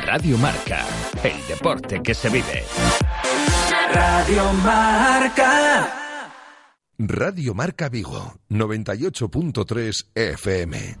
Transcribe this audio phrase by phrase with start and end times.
[0.00, 0.86] Radio Marca,
[1.22, 2.64] el deporte que se vive.
[3.92, 6.24] Radio Marca.
[6.98, 10.96] Radio Marca Vigo, 98.3 FM.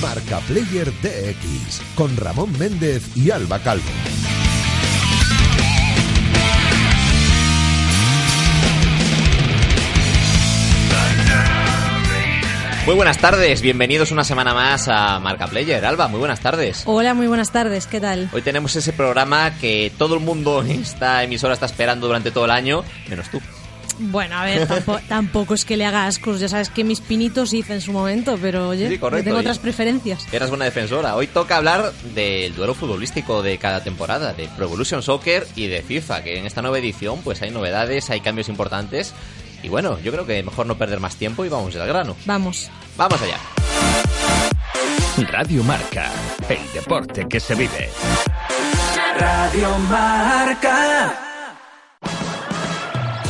[0.00, 3.84] Marca Player DX con Ramón Méndez y Alba Calvo.
[12.86, 15.84] Muy buenas tardes, bienvenidos una semana más a Marca Player.
[15.84, 16.82] Alba, muy buenas tardes.
[16.86, 18.28] Hola, muy buenas tardes, ¿qué tal?
[18.32, 22.44] Hoy tenemos ese programa que todo el mundo en esta emisora está esperando durante todo
[22.46, 23.40] el año, menos tú.
[24.00, 27.52] Bueno, a ver, tampo- tampoco es que le haga ascos, ya sabes que mis pinitos
[27.52, 30.26] hice en su momento, pero oye, Sí, correcto, tengo otras preferencias.
[30.32, 31.14] Eras buena defensora.
[31.14, 35.82] Hoy toca hablar del duelo futbolístico de cada temporada, de Pro Evolution Soccer y de
[35.82, 39.14] FIFA, que en esta nueva edición pues hay novedades, hay cambios importantes.
[39.62, 42.16] Y bueno, yo creo que mejor no perder más tiempo y vamos al grano.
[42.26, 42.70] Vamos.
[42.96, 43.36] Vamos allá.
[45.30, 46.10] Radio Marca,
[46.48, 47.90] el deporte que se vive.
[49.18, 51.31] Radio Marca.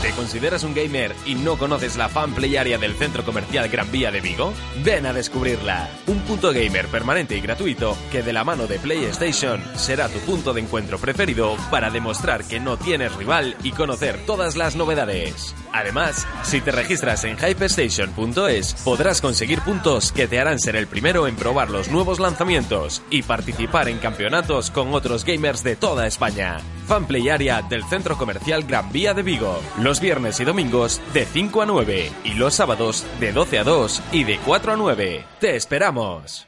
[0.02, 3.92] ¿Te consideras un gamer y no conoces la fan play area del Centro Comercial Gran
[3.92, 4.52] Vía de Vigo?
[4.84, 5.88] Ven a descubrirla.
[6.08, 10.52] Un punto gamer permanente y gratuito que de la mano de PlayStation será tu punto
[10.52, 15.54] de encuentro preferido para demostrar que no tienes rival y conocer todas las novedades.
[15.72, 21.28] Además, si te registras en hypestation.es podrás conseguir puntos que te harán ser el primero
[21.28, 26.58] en probar los nuevos lanzamientos y participar en campeonatos con otros gamers de toda España.
[26.86, 29.60] Fanplay Area del Centro Comercial Gran Vía de Vigo.
[29.78, 34.02] Los viernes y domingos de 5 a 9 y los sábados de 12 a 2
[34.12, 35.24] y de 4 a 9.
[35.40, 36.46] ¡Te esperamos!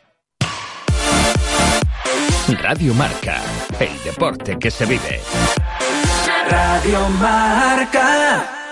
[2.60, 3.40] Radio Marca,
[3.80, 5.20] el deporte que se vive.
[6.50, 8.64] Radio Marca.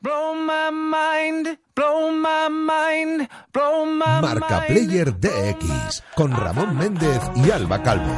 [0.00, 4.66] Blow my mind, blow my mind, blow my Marca mind.
[4.66, 8.12] Player DX con Ramón Méndez y Alba Calvo.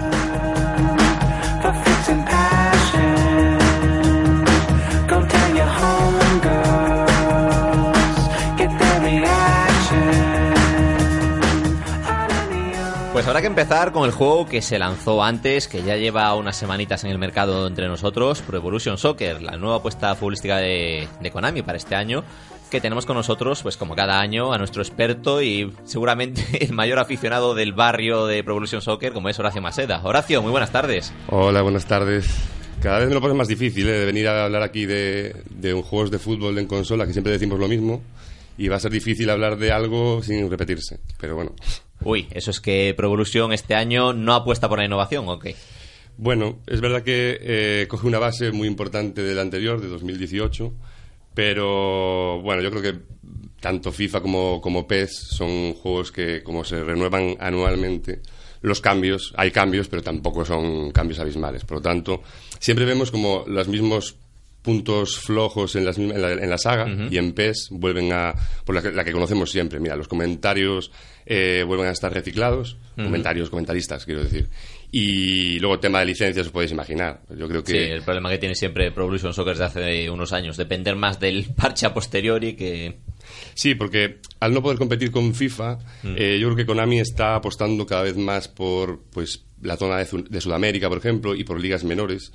[13.17, 16.55] Pues habrá que empezar con el juego que se lanzó antes, que ya lleva unas
[16.55, 21.31] semanitas en el mercado entre nosotros, Pro Evolution Soccer, la nueva apuesta futbolística de, de
[21.31, 22.25] Konami para este año,
[22.71, 26.99] que tenemos con nosotros, pues como cada año, a nuestro experto y seguramente el mayor
[26.99, 30.03] aficionado del barrio de Pro Evolution Soccer, como es Horacio Maseda.
[30.05, 31.11] Horacio, muy buenas tardes.
[31.29, 32.29] Hola, buenas tardes.
[32.83, 33.93] Cada vez me lo pones más difícil ¿eh?
[33.93, 37.59] de venir a hablar aquí de, de juegos de fútbol en consola, que siempre decimos
[37.59, 38.03] lo mismo,
[38.59, 41.01] y va a ser difícil hablar de algo sin repetirse.
[41.21, 41.55] Pero bueno,
[42.03, 45.47] Uy, eso es que Pro Evolution este año no apuesta por la innovación, ¿ok?
[46.19, 50.73] bueno, es verdad que eh, coge una base muy importante del anterior, de 2018,
[51.35, 52.99] pero bueno, yo creo que
[53.61, 58.23] tanto FIFA como, como PES son juegos que como se renuevan anualmente,
[58.63, 61.65] los cambios, hay cambios, pero tampoco son cambios abismales.
[61.65, 62.23] Por lo tanto,
[62.59, 64.17] siempre vemos como los mismos
[64.67, 68.35] puntos flojos en, las en, la, en la saga y en PES vuelven a
[68.65, 70.91] por la que, la que conocemos siempre mira los comentarios
[71.25, 74.49] eh, vuelven a estar reciclados comentarios comentaristas quiero decir.
[74.91, 77.21] Y luego el tema de licencias os podéis imaginar.
[77.37, 80.33] Yo creo que Sí, el problema que tiene siempre Pro Evolution Soccer desde hace unos
[80.33, 82.99] años, depender más del parche a posteriori que...
[83.55, 85.79] Sí, porque al no poder competir con FIFA,
[86.17, 90.41] eh, yo creo que Konami está apostando cada vez más por pues la zona de
[90.41, 92.33] Sudamérica, por ejemplo, y por ligas menores.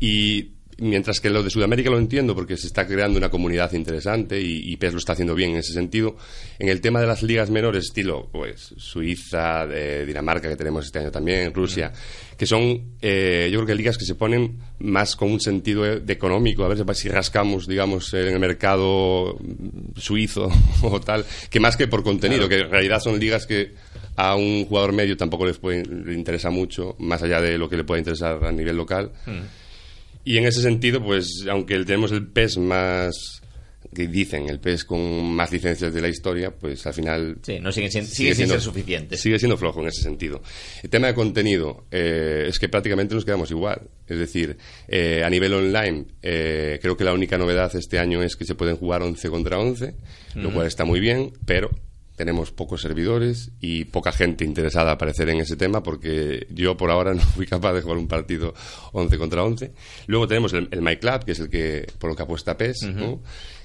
[0.00, 4.40] Y mientras que lo de Sudamérica lo entiendo porque se está creando una comunidad interesante
[4.40, 6.16] y, y PES lo está haciendo bien en ese sentido,
[6.58, 10.98] en el tema de las ligas menores, estilo pues Suiza, de Dinamarca, que tenemos este
[10.98, 11.92] año también, Rusia,
[12.36, 16.00] que son, eh, yo creo que ligas que se ponen más con un sentido de,
[16.00, 19.36] de económico, a ver si rascamos, digamos, en el mercado
[19.96, 20.48] suizo
[20.82, 23.72] o tal, que más que por contenido, que en realidad son ligas que
[24.16, 27.76] a un jugador medio tampoco les puede, le interesa mucho, más allá de lo que
[27.76, 29.10] le pueda interesar a nivel local.
[30.24, 33.42] Y en ese sentido, pues, aunque tenemos el PES más
[33.94, 37.72] que dicen el PES con más licencias de la historia, pues al final Sí, no
[37.72, 39.20] sigue sin ser suficientes.
[39.20, 40.42] Sigue siendo flojo en ese sentido.
[40.82, 43.82] El tema de contenido eh, es que prácticamente nos quedamos igual.
[44.06, 44.56] Es decir,
[44.88, 48.54] eh, a nivel online, eh, creo que la única novedad este año es que se
[48.54, 49.94] pueden jugar 11 contra 11,
[50.34, 51.70] lo cual está muy bien, pero
[52.16, 56.90] tenemos pocos servidores y poca gente interesada a aparecer en ese tema porque yo por
[56.90, 58.54] ahora no fui capaz de jugar un partido
[58.92, 59.72] 11 contra 11.
[60.06, 63.22] Luego tenemos el, el MyClub, que es el que por lo que apuesta PES, ¿no?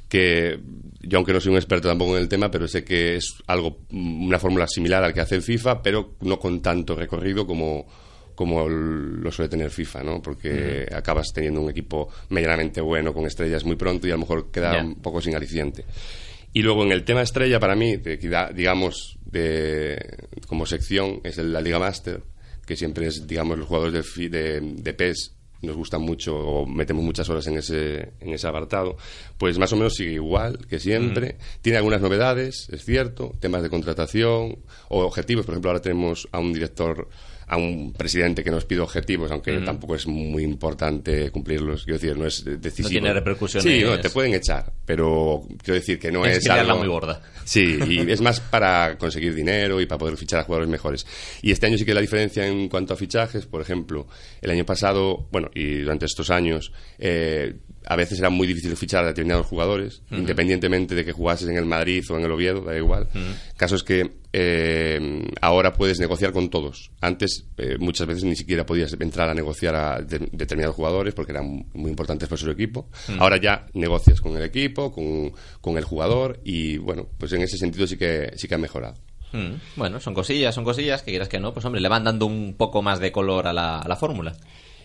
[0.09, 0.59] que
[1.01, 3.81] yo aunque no soy un experto tampoco en el tema, pero sé que es algo
[3.91, 7.85] una fórmula similar al que hace el FIFA, pero no con tanto recorrido como
[8.33, 10.21] como lo suele tener FIFA, ¿no?
[10.21, 14.49] Porque acabas teniendo un equipo medianamente bueno con estrellas muy pronto y a lo mejor
[14.49, 15.83] queda un poco sin aliciente.
[16.53, 18.17] Y luego en el tema estrella para mí, de-
[18.55, 19.97] digamos, de,
[20.47, 22.21] como sección, es la Liga Master,
[22.65, 27.03] que siempre es, digamos, los jugadores de, de, de PES nos gustan mucho o metemos
[27.03, 28.95] muchas horas en ese, en ese apartado,
[29.37, 31.35] pues más o menos sigue igual que siempre.
[31.61, 35.45] Tiene algunas novedades, es cierto, temas de contratación o objetivos.
[35.45, 37.09] Por ejemplo, ahora tenemos a un director,
[37.49, 41.83] a un presidente que nos pide objetivos, aunque tampoco es muy importante cumplirlos.
[41.83, 42.89] Quiero decir, no es decisivo.
[42.89, 43.63] tiene repercusiones.
[43.63, 46.77] Sí, no, te pueden echar, pero quiero decir que no Tienes es que algo...
[46.77, 47.23] muy gorda.
[47.43, 51.07] Sí, y es más para conseguir dinero y para poder fichar a jugadores mejores.
[51.41, 54.07] Y este año sí que la diferencia en cuanto a fichajes, por ejemplo,
[54.41, 57.55] el año pasado, bueno, y durante estos años, eh,
[57.89, 61.65] a veces era muy difícil fichar a determinados jugadores, independientemente de que jugases en el
[61.65, 63.07] Madrid o en el Oviedo, da igual.
[63.57, 66.91] Caso es que eh, ahora puedes negociar con todos.
[67.01, 71.31] Antes, eh, muchas veces ni siquiera podías entrar a negociar a de- determinados jugadores porque
[71.31, 72.89] eran muy importantes para su equipo.
[73.17, 77.57] Ahora ya negocias con el equipo, con, con el jugador y, bueno, pues en ese
[77.57, 78.95] sentido sí que, sí que ha mejorado.
[79.75, 82.55] Bueno, son cosillas, son cosillas que quieras que no, pues hombre, le van dando un
[82.57, 84.35] poco más de color a la, a la fórmula.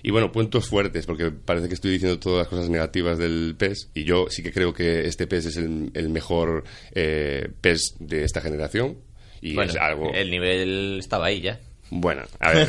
[0.06, 3.88] Y bueno, puntos fuertes, porque parece que estoy diciendo todas las cosas negativas del PES,
[3.94, 6.64] y yo sí que creo que este PES es el, el mejor
[6.94, 8.98] eh, PES de esta generación.
[9.40, 10.12] Y bueno, es algo.
[10.12, 11.58] el nivel estaba ahí ya.
[11.88, 12.68] Bueno, a ver,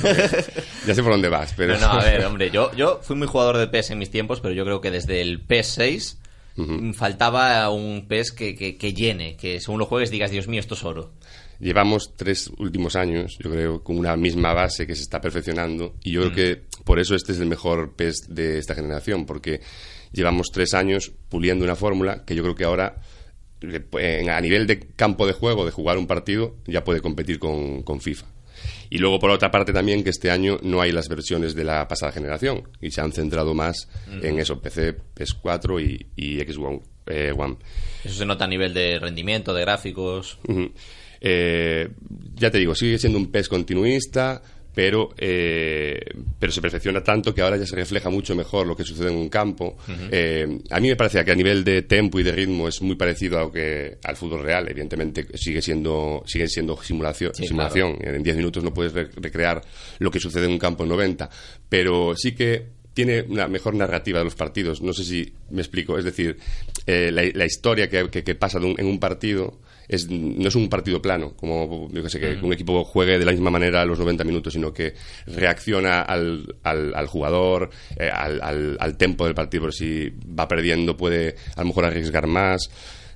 [0.87, 1.73] ya sé por dónde vas, pero.
[1.73, 4.39] No, no, a ver, hombre, yo, yo fui muy jugador de PES en mis tiempos,
[4.39, 6.15] pero yo creo que desde el PS6
[6.55, 10.61] mm, faltaba un PES que, que, que llene, que según lo juegues digas, Dios mío,
[10.61, 11.11] esto es oro.
[11.59, 16.11] Llevamos tres últimos años, yo creo, con una misma base que se está perfeccionando y
[16.11, 19.61] yo creo que por eso este es el mejor PES de esta generación, porque
[20.11, 23.01] llevamos tres años puliendo una fórmula que yo creo que ahora,
[23.61, 28.01] a nivel de campo de juego, de jugar un partido, ya puede competir con, con
[28.01, 28.25] FIFA.
[28.89, 31.87] Y luego, por otra parte, también que este año no hay las versiones de la
[31.87, 33.89] pasada generación y se han centrado más
[34.21, 37.57] en eso, PC, PS4 y, y Xbox eh, One.
[38.03, 40.39] Eso se nota a nivel de rendimiento, de gráficos.
[40.47, 40.71] Ujú.
[41.27, 41.89] Eh,
[42.35, 44.41] ya te digo, sigue siendo un PES continuista,
[44.75, 45.99] pero, eh,
[46.37, 49.15] pero se perfecciona tanto que ahora ya se refleja mucho mejor lo que sucede en
[49.17, 49.75] un campo.
[50.11, 52.95] Eh, a mí me parece que a nivel de tempo y de ritmo es muy
[52.95, 54.67] parecido a lo que, al fútbol real.
[54.69, 57.31] Evidentemente sigue siendo, sigue siendo simulación.
[57.33, 57.97] Sí, simulación.
[58.01, 59.61] En 10 minutos no puedes re- recrear
[59.99, 61.29] lo que sucede en un campo en 90,
[61.69, 64.81] pero sí que tiene una mejor narrativa de los partidos.
[64.81, 65.97] No sé si me explico.
[65.97, 66.37] Es decir,
[66.85, 70.47] eh, la, la historia que, que- que pasa de un- en un partido es, no
[70.47, 73.51] es un partido plano, como yo que sé, que un equipo juegue de la misma
[73.51, 74.93] manera a los 90 minutos, sino que
[75.27, 80.47] reacciona al, al, al jugador, eh, al, al, al tempo del partido, por si va
[80.47, 82.69] perdiendo puede a lo mejor arriesgar más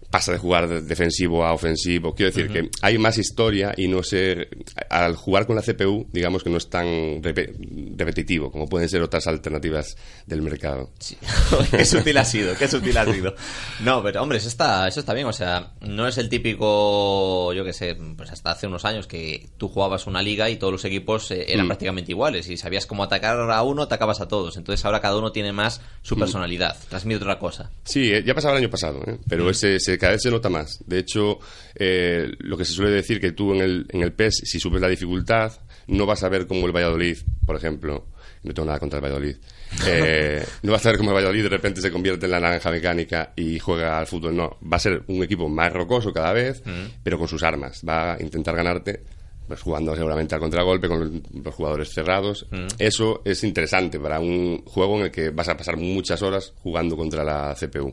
[0.10, 2.16] pasa de jugar de- defensivo a ofensivo.
[2.16, 4.50] Quiero decir que hay más historia y no ser.
[4.90, 6.88] Al jugar con la CPU, digamos que no es tan
[7.22, 7.56] repe-
[7.96, 9.96] repetitivo como pueden ser otras alternativas
[10.26, 10.92] del mercado.
[11.00, 11.18] Sí.
[11.72, 13.36] qué sutil ha sido, qué sutil ha sido.
[13.82, 15.28] No, pero hombre, eso está, eso está bien.
[15.28, 19.50] O sea, no es el típico, yo qué sé, pues hasta hace unos años que
[19.58, 21.70] tú jugabas una liga y todos los equipos eh, eran Mm.
[21.70, 24.58] prácticamente iguales y sabías cómo atacar a uno, atacabas a todos.
[24.58, 26.20] Entonces ahora cada uno tiene más su Mm.
[26.20, 27.70] personalidad, transmite otra cosa.
[27.84, 29.18] Sí, eh, ya pasaba el año pasado, ¿eh?
[29.28, 30.84] pero ese, se- cada vez se nota más.
[30.86, 31.40] De hecho,
[31.76, 34.82] eh, lo que se suele decir que tú en el, en el PES, si subes
[34.82, 35.54] la dificultad,
[35.88, 38.08] no vas a ver como el Valladolid, por ejemplo.
[38.42, 39.36] No tengo nada contra el Valladolid.
[39.86, 42.72] Eh, no vas a ver como el Valladolid de repente se convierte en la naranja
[42.72, 44.36] mecánica y juega al fútbol.
[44.36, 46.64] No, va a ser un equipo más rocoso cada vez,
[47.04, 47.84] pero con sus armas.
[47.88, 49.04] Va a intentar ganarte
[49.50, 52.46] pues jugando seguramente al contragolpe con los jugadores cerrados.
[52.78, 56.96] Eso es interesante para un juego en el que vas a pasar muchas horas jugando
[56.96, 57.92] contra la CPU.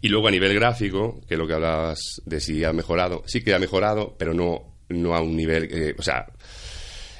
[0.00, 3.42] Y luego a nivel gráfico, que es lo que hablabas de si ha mejorado, sí
[3.42, 6.24] que ha mejorado, pero no, no a un nivel, eh, o sea,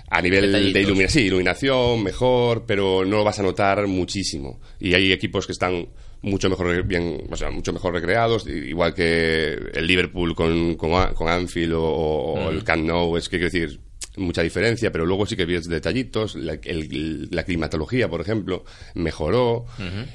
[0.08, 4.60] a nivel de iluminación, sí, iluminación mejor, pero no lo vas a notar muchísimo.
[4.78, 5.88] Y hay equipos que están
[6.22, 11.74] mucho mejor bien, o sea, mucho mejor recreados, igual que el Liverpool con, con, Anfield
[11.74, 13.80] o, o el Camp Nou, es que quiero decir
[14.16, 19.66] mucha diferencia, pero luego sí que ves detallitos, la, el- la climatología, por ejemplo, mejoró.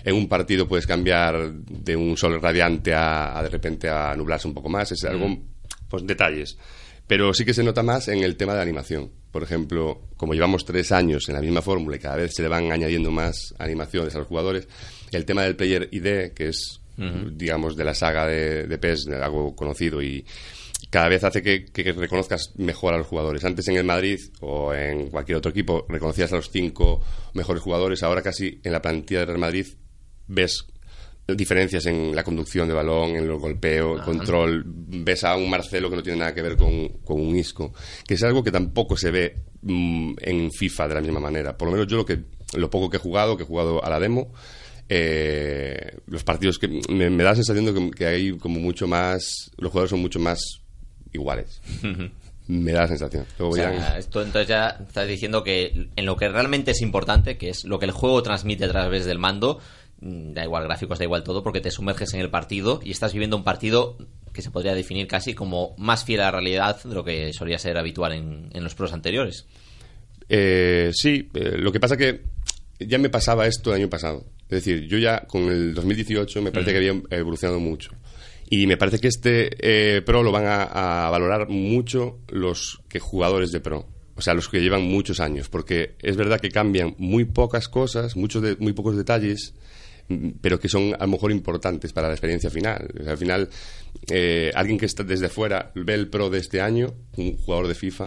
[0.04, 4.48] En un partido puedes cambiar de un sol radiante a, a de repente a nublarse
[4.48, 5.38] un poco más, es algo,
[5.88, 6.58] pues detalles.
[7.06, 9.12] Pero sí que se nota más en el tema de animación.
[9.32, 12.48] Por ejemplo, como llevamos tres años en la misma fórmula y cada vez se le
[12.48, 14.68] van añadiendo más animaciones a los jugadores,
[15.12, 16.82] el tema del Player ID, que es,
[17.34, 20.26] digamos, de la saga de, de PES, algo conocido y
[20.90, 23.44] cada vez hace que, que reconozcas mejor a los jugadores.
[23.46, 27.02] Antes en el Madrid o en cualquier otro equipo reconocías a los cinco
[27.34, 29.68] mejores jugadores, ahora casi en la plantilla del Real Madrid
[30.28, 30.66] ves
[31.28, 34.64] diferencias en la conducción de balón, en el golpeo, el control.
[34.66, 37.74] Ves a un Marcelo que no tiene nada que ver con, con un Isco,
[38.06, 41.58] que es algo que tampoco se ve mm, en FIFA de la misma manera.
[41.58, 42.20] Por lo menos yo lo que
[42.54, 44.34] lo poco que he jugado, que he jugado a la demo,
[44.94, 48.88] eh, los partidos que me, me da la sensación de que, que hay como mucho
[48.88, 50.38] más, los jugadores son mucho más
[51.14, 51.62] iguales.
[52.48, 53.26] me da la sensación.
[53.40, 56.82] Luego O sea, ya- esto entonces ya estás diciendo que en lo que realmente es
[56.82, 59.60] importante, que es lo que el juego transmite a través del mando,
[60.02, 63.14] mm, da igual gráficos, da igual todo, porque te sumerges en el partido y estás
[63.14, 63.96] viviendo un partido
[64.34, 67.58] que se podría definir casi como más fiel a la realidad de lo que solía
[67.60, 69.46] ser habitual en, en los pros anteriores.
[70.28, 72.22] Eh, sí, eh, lo que pasa que
[72.80, 74.26] ya me pasaba esto el año pasado.
[74.52, 77.92] Es decir, yo ya con el 2018 me parece que había evolucionado mucho.
[78.50, 83.00] Y me parece que este eh, Pro lo van a, a valorar mucho los que
[83.00, 83.88] jugadores de Pro.
[84.16, 85.48] O sea, los que llevan muchos años.
[85.48, 89.54] Porque es verdad que cambian muy pocas cosas, muchos de, muy pocos detalles,
[90.10, 92.90] mm, pero que son a lo mejor importantes para la experiencia final.
[93.00, 93.50] O sea, al final,
[94.10, 97.76] eh, alguien que está desde fuera ve el Pro de este año, un jugador de
[97.76, 98.06] FIFA,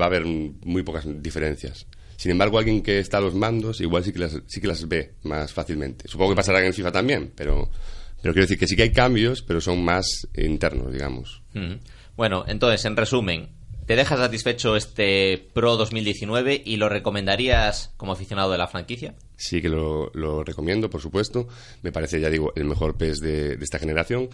[0.00, 1.86] va a ver mm, muy pocas diferencias.
[2.16, 4.88] Sin embargo, alguien que está a los mandos, igual sí que las, sí que las
[4.88, 6.08] ve más fácilmente.
[6.08, 7.70] Supongo que pasará en el FIFA también, pero,
[8.22, 11.42] pero quiero decir que sí que hay cambios, pero son más internos, digamos.
[12.16, 13.48] Bueno, entonces, en resumen,
[13.86, 19.14] ¿te deja satisfecho este Pro 2019 y lo recomendarías como aficionado de la franquicia?
[19.36, 21.46] Sí que lo, lo recomiendo, por supuesto.
[21.82, 24.30] Me parece, ya digo, el mejor PES de, de esta generación.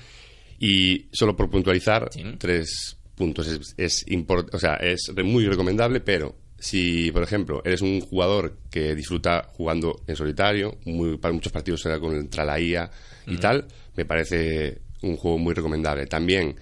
[0.60, 2.22] Y solo por puntualizar, Sí.
[2.38, 3.48] tres puntos.
[3.48, 8.57] Es, es, import- o sea, es muy recomendable, pero si, por ejemplo, eres un jugador
[8.71, 12.88] que disfruta jugando en solitario, muy, para muchos partidos será contra la IA
[13.26, 13.66] y tal,
[13.97, 16.07] me parece un juego muy recomendable.
[16.07, 16.54] También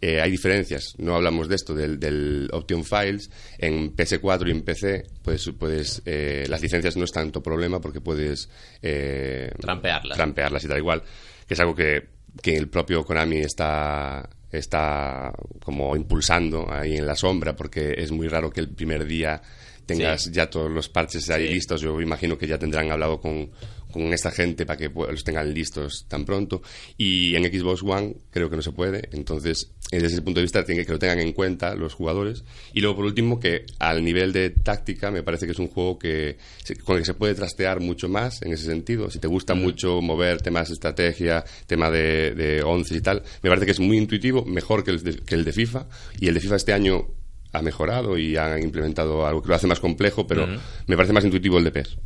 [0.00, 3.30] eh, hay diferencias, no hablamos de esto, del, del Option Files.
[3.58, 8.00] En PS4 y en PC, pues, puedes, eh, las licencias no es tanto problema porque
[8.00, 8.48] puedes
[8.80, 10.16] eh, Trampearlas.
[10.16, 11.02] trampearlas y tal igual,
[11.48, 12.04] que es algo que,
[12.40, 18.28] que el propio Konami está está como impulsando ahí en la sombra porque es muy
[18.28, 19.40] raro que el primer día
[19.86, 20.30] tengas Sí.
[20.32, 21.54] ya todos los parches ahí Sí.
[21.54, 21.80] listos.
[21.80, 23.50] Yo imagino que ya tendrán hablado con,
[23.98, 26.62] con esta gente para que los tengan listos tan pronto.
[26.96, 29.08] Y en Xbox One creo que no se puede.
[29.12, 32.44] Entonces, desde ese punto de vista, tiene que lo tengan en cuenta los jugadores.
[32.72, 35.98] Y luego, por último, que al nivel de táctica, me parece que es un juego
[35.98, 36.38] que
[36.84, 39.10] con el que se puede trastear mucho más en ese sentido.
[39.10, 43.50] Si te gusta mucho mover temas de estrategia, tema de, de once y tal, me
[43.50, 45.86] parece que es muy intuitivo, mejor que el de, que el de FIFA.
[46.20, 47.06] Y el de FIFA este año
[47.52, 50.46] ha mejorado y han implementado algo que lo hace más complejo, pero
[50.86, 51.96] me parece más intuitivo el de PES.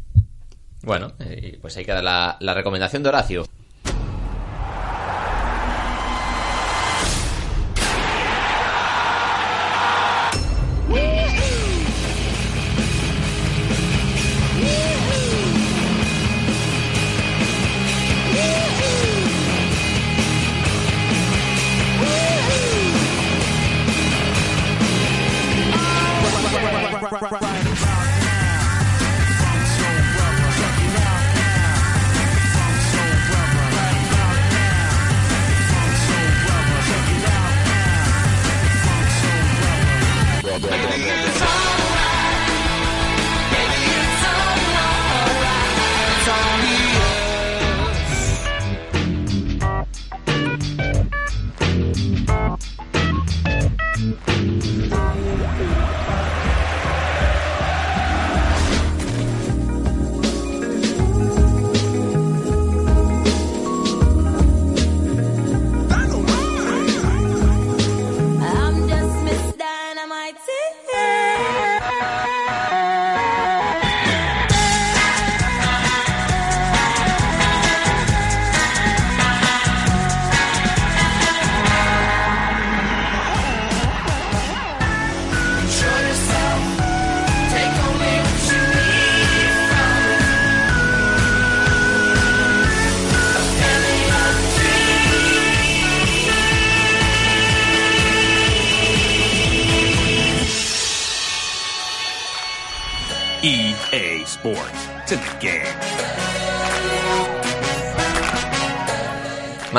[0.82, 3.44] Bueno, eh, pues ahí queda la, la recomendación de Horacio.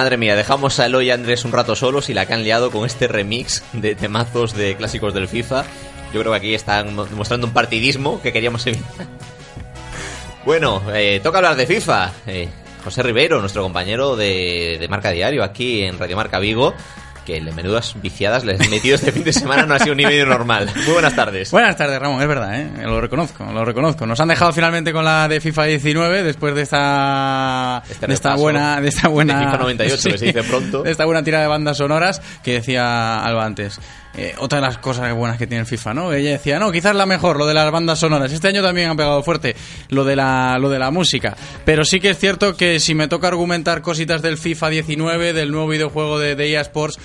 [0.04, 2.72] Madre mía, dejamos a Eloy y Andrés un rato solos y la que han liado
[2.72, 5.64] con este remix de temazos de clásicos del FIFA.
[6.14, 9.08] Yo creo que aquí están mo- demostrando un partidismo que queríamos evitar.
[10.46, 12.12] Bueno, eh, toca hablar de FIFA.
[12.28, 12.50] Eh,
[12.84, 16.74] José Rivero, nuestro compañero de, de Marca Diario aquí en Radio Marca Vigo,
[17.26, 20.06] que le menudas viciadas les he metido este fin de semana, no ha sido ni
[20.06, 20.70] medio normal.
[20.76, 21.52] Muy buenas tardes.
[21.52, 22.70] Buenas tardes, Ramón, es verdad, ¿eh?
[22.84, 24.06] lo reconozco, lo reconozco.
[24.06, 28.36] Nos han dejado finalmente con la de FIFA 19 después de esta, Este de esta
[28.36, 30.84] buena, de esta buena, de FIFA 98, que se dice pronto.
[30.84, 33.80] de esta buena tira de bandas sonoras que decía Alba antes.
[34.16, 36.14] Eh, otra de las cosas buenas que tiene el FIFA, ¿no?
[36.14, 38.32] Ella decía, no, quizás la mejor, lo de las bandas sonoras.
[38.32, 39.56] Este año también han pegado fuerte
[39.90, 41.36] lo de la, lo de la música.
[41.66, 45.52] Pero sí que es cierto que si me toca argumentar cositas del FIFA 19, del
[45.52, 47.00] nuevo videojuego de, de EA Sports,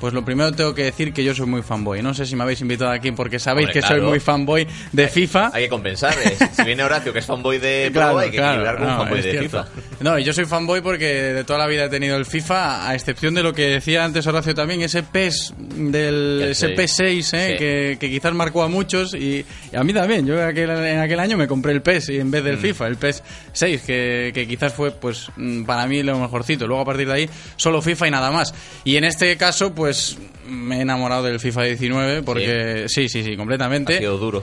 [0.00, 2.02] pues lo primero tengo que decir que yo soy muy fanboy.
[2.02, 5.08] No sé si me habéis invitado aquí porque sabéis Hombre, que soy muy fanboy de
[5.08, 5.50] FIFA.
[5.52, 6.14] Hay que compensar.
[6.24, 6.36] eh.
[6.56, 8.98] Si viene Horacio, que es fanboy de Pro, Claro, hay que claro, con un no,
[8.98, 9.64] fanboy de cierto.
[9.64, 9.66] FIFA.
[10.00, 12.94] No, y yo soy fanboy porque de toda la vida he tenido el FIFA, a
[12.94, 16.78] excepción de lo que decía antes Horacio también, ese PES del El ese seis.
[16.98, 17.50] P6, ¿eh?
[17.52, 17.56] Sí.
[17.58, 20.26] que, que quizás marcó a muchos y, y a mí también.
[20.26, 22.46] Yo en aquel, en aquel año me compré el PES y en vez Mm.
[22.46, 26.66] del FIFA, el PES 6, que, que quizás fue pues mm, para mí lo mejorcito.
[26.66, 28.54] Luego a partir de ahí solo FIFA y nada más.
[28.84, 29.87] Y en este caso pues
[30.48, 33.96] me he enamorado del FIFA 19 porque sí, sí, sí, completamente.
[33.96, 34.42] Ha sido duro.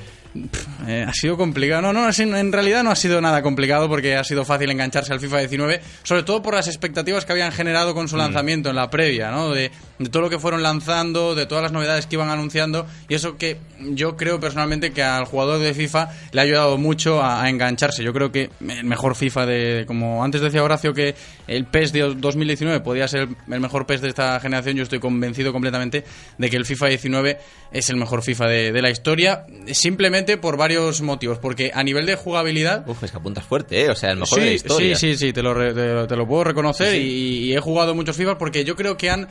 [0.87, 1.81] Eh, ha sido complicado.
[1.81, 5.19] No, no, en realidad no ha sido nada complicado porque ha sido fácil engancharse al
[5.19, 8.89] FIFA 19, sobre todo por las expectativas que habían generado con su lanzamiento en la
[8.89, 9.51] previa, ¿no?
[9.51, 13.13] De, de todo lo que fueron lanzando, de todas las novedades que iban anunciando y
[13.15, 17.43] eso que yo creo personalmente que al jugador de FIFA le ha ayudado mucho a,
[17.43, 18.03] a engancharse.
[18.03, 21.15] Yo creo que el mejor FIFA de, como antes decía Horacio que
[21.47, 25.53] el PES de 2019 podía ser el mejor PES de esta generación, yo estoy convencido
[25.53, 26.03] completamente
[26.37, 27.37] de que el FIFA 19
[27.71, 31.39] es el mejor FIFA de, de la historia, simplemente por varios motivos.
[31.39, 32.87] Porque a nivel de jugabilidad.
[32.87, 33.89] Uf, es que apuntas fuerte, ¿eh?
[33.89, 34.95] O sea, el mejor sí, de la historia.
[34.95, 37.03] Sí, sí, sí, te lo, te, lo- te lo puedo reconocer Sí, sí.
[37.03, 39.27] Y, y he jugado muchos FIFA porque yo creo que han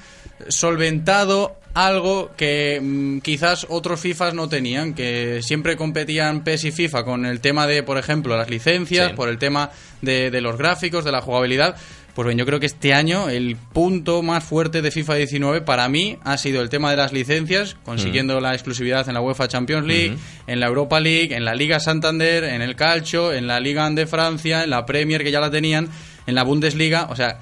[0.54, 7.04] solventado algo que mm, quizás otros FIFAs no tenían, que siempre competían PES y FIFA
[7.04, 9.14] con el tema de, por ejemplo, las licencias, Sí.
[9.16, 9.70] por el tema
[10.00, 11.76] de, de los gráficos, de la jugabilidad.
[12.14, 15.88] Pues bien, yo creo que este año el punto más fuerte de FIFA 19 para
[15.88, 19.84] mí ha sido el tema de las licencias, consiguiendo la exclusividad en la UEFA Champions
[19.84, 23.90] League, en la Europa League, en la Liga Santander, en el Calcio, en la Liga
[23.90, 25.88] de Francia, en la Premier que ya la tenían,
[26.28, 27.40] en la Bundesliga, o sea,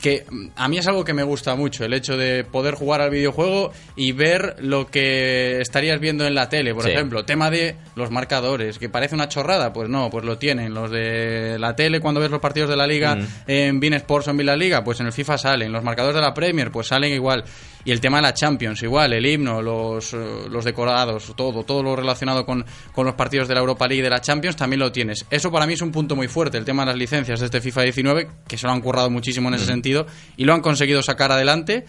[0.00, 3.00] que mm, a mí es algo que me gusta mucho, el hecho de poder jugar
[3.00, 6.90] al videojuego y ver lo que estarías viendo en la tele, por Sí.
[6.90, 10.90] ejemplo, tema de los marcadores, que parece una chorrada, pues no, pues lo tienen, los
[10.90, 13.26] de la tele cuando ves los partidos de la liga Mm.
[13.46, 16.22] en Bein Sports o en Villa Liga, pues en el FIFA salen, los marcadores de
[16.22, 17.44] la Premier, pues salen igual,
[17.84, 20.16] y el tema de la Champions, igual, el himno, los, eh,
[20.50, 24.02] los decorados, todo, todo lo relacionado con, con los partidos de la Europa League y
[24.02, 25.24] de la Champions, también lo tienes.
[25.30, 27.60] Eso para mí es un punto muy fuerte, el tema de las licencias de este
[27.60, 31.02] FIFA 19, que se lo han currado muchísimo en ese sentido, y lo han conseguido
[31.02, 31.84] sacar adelante.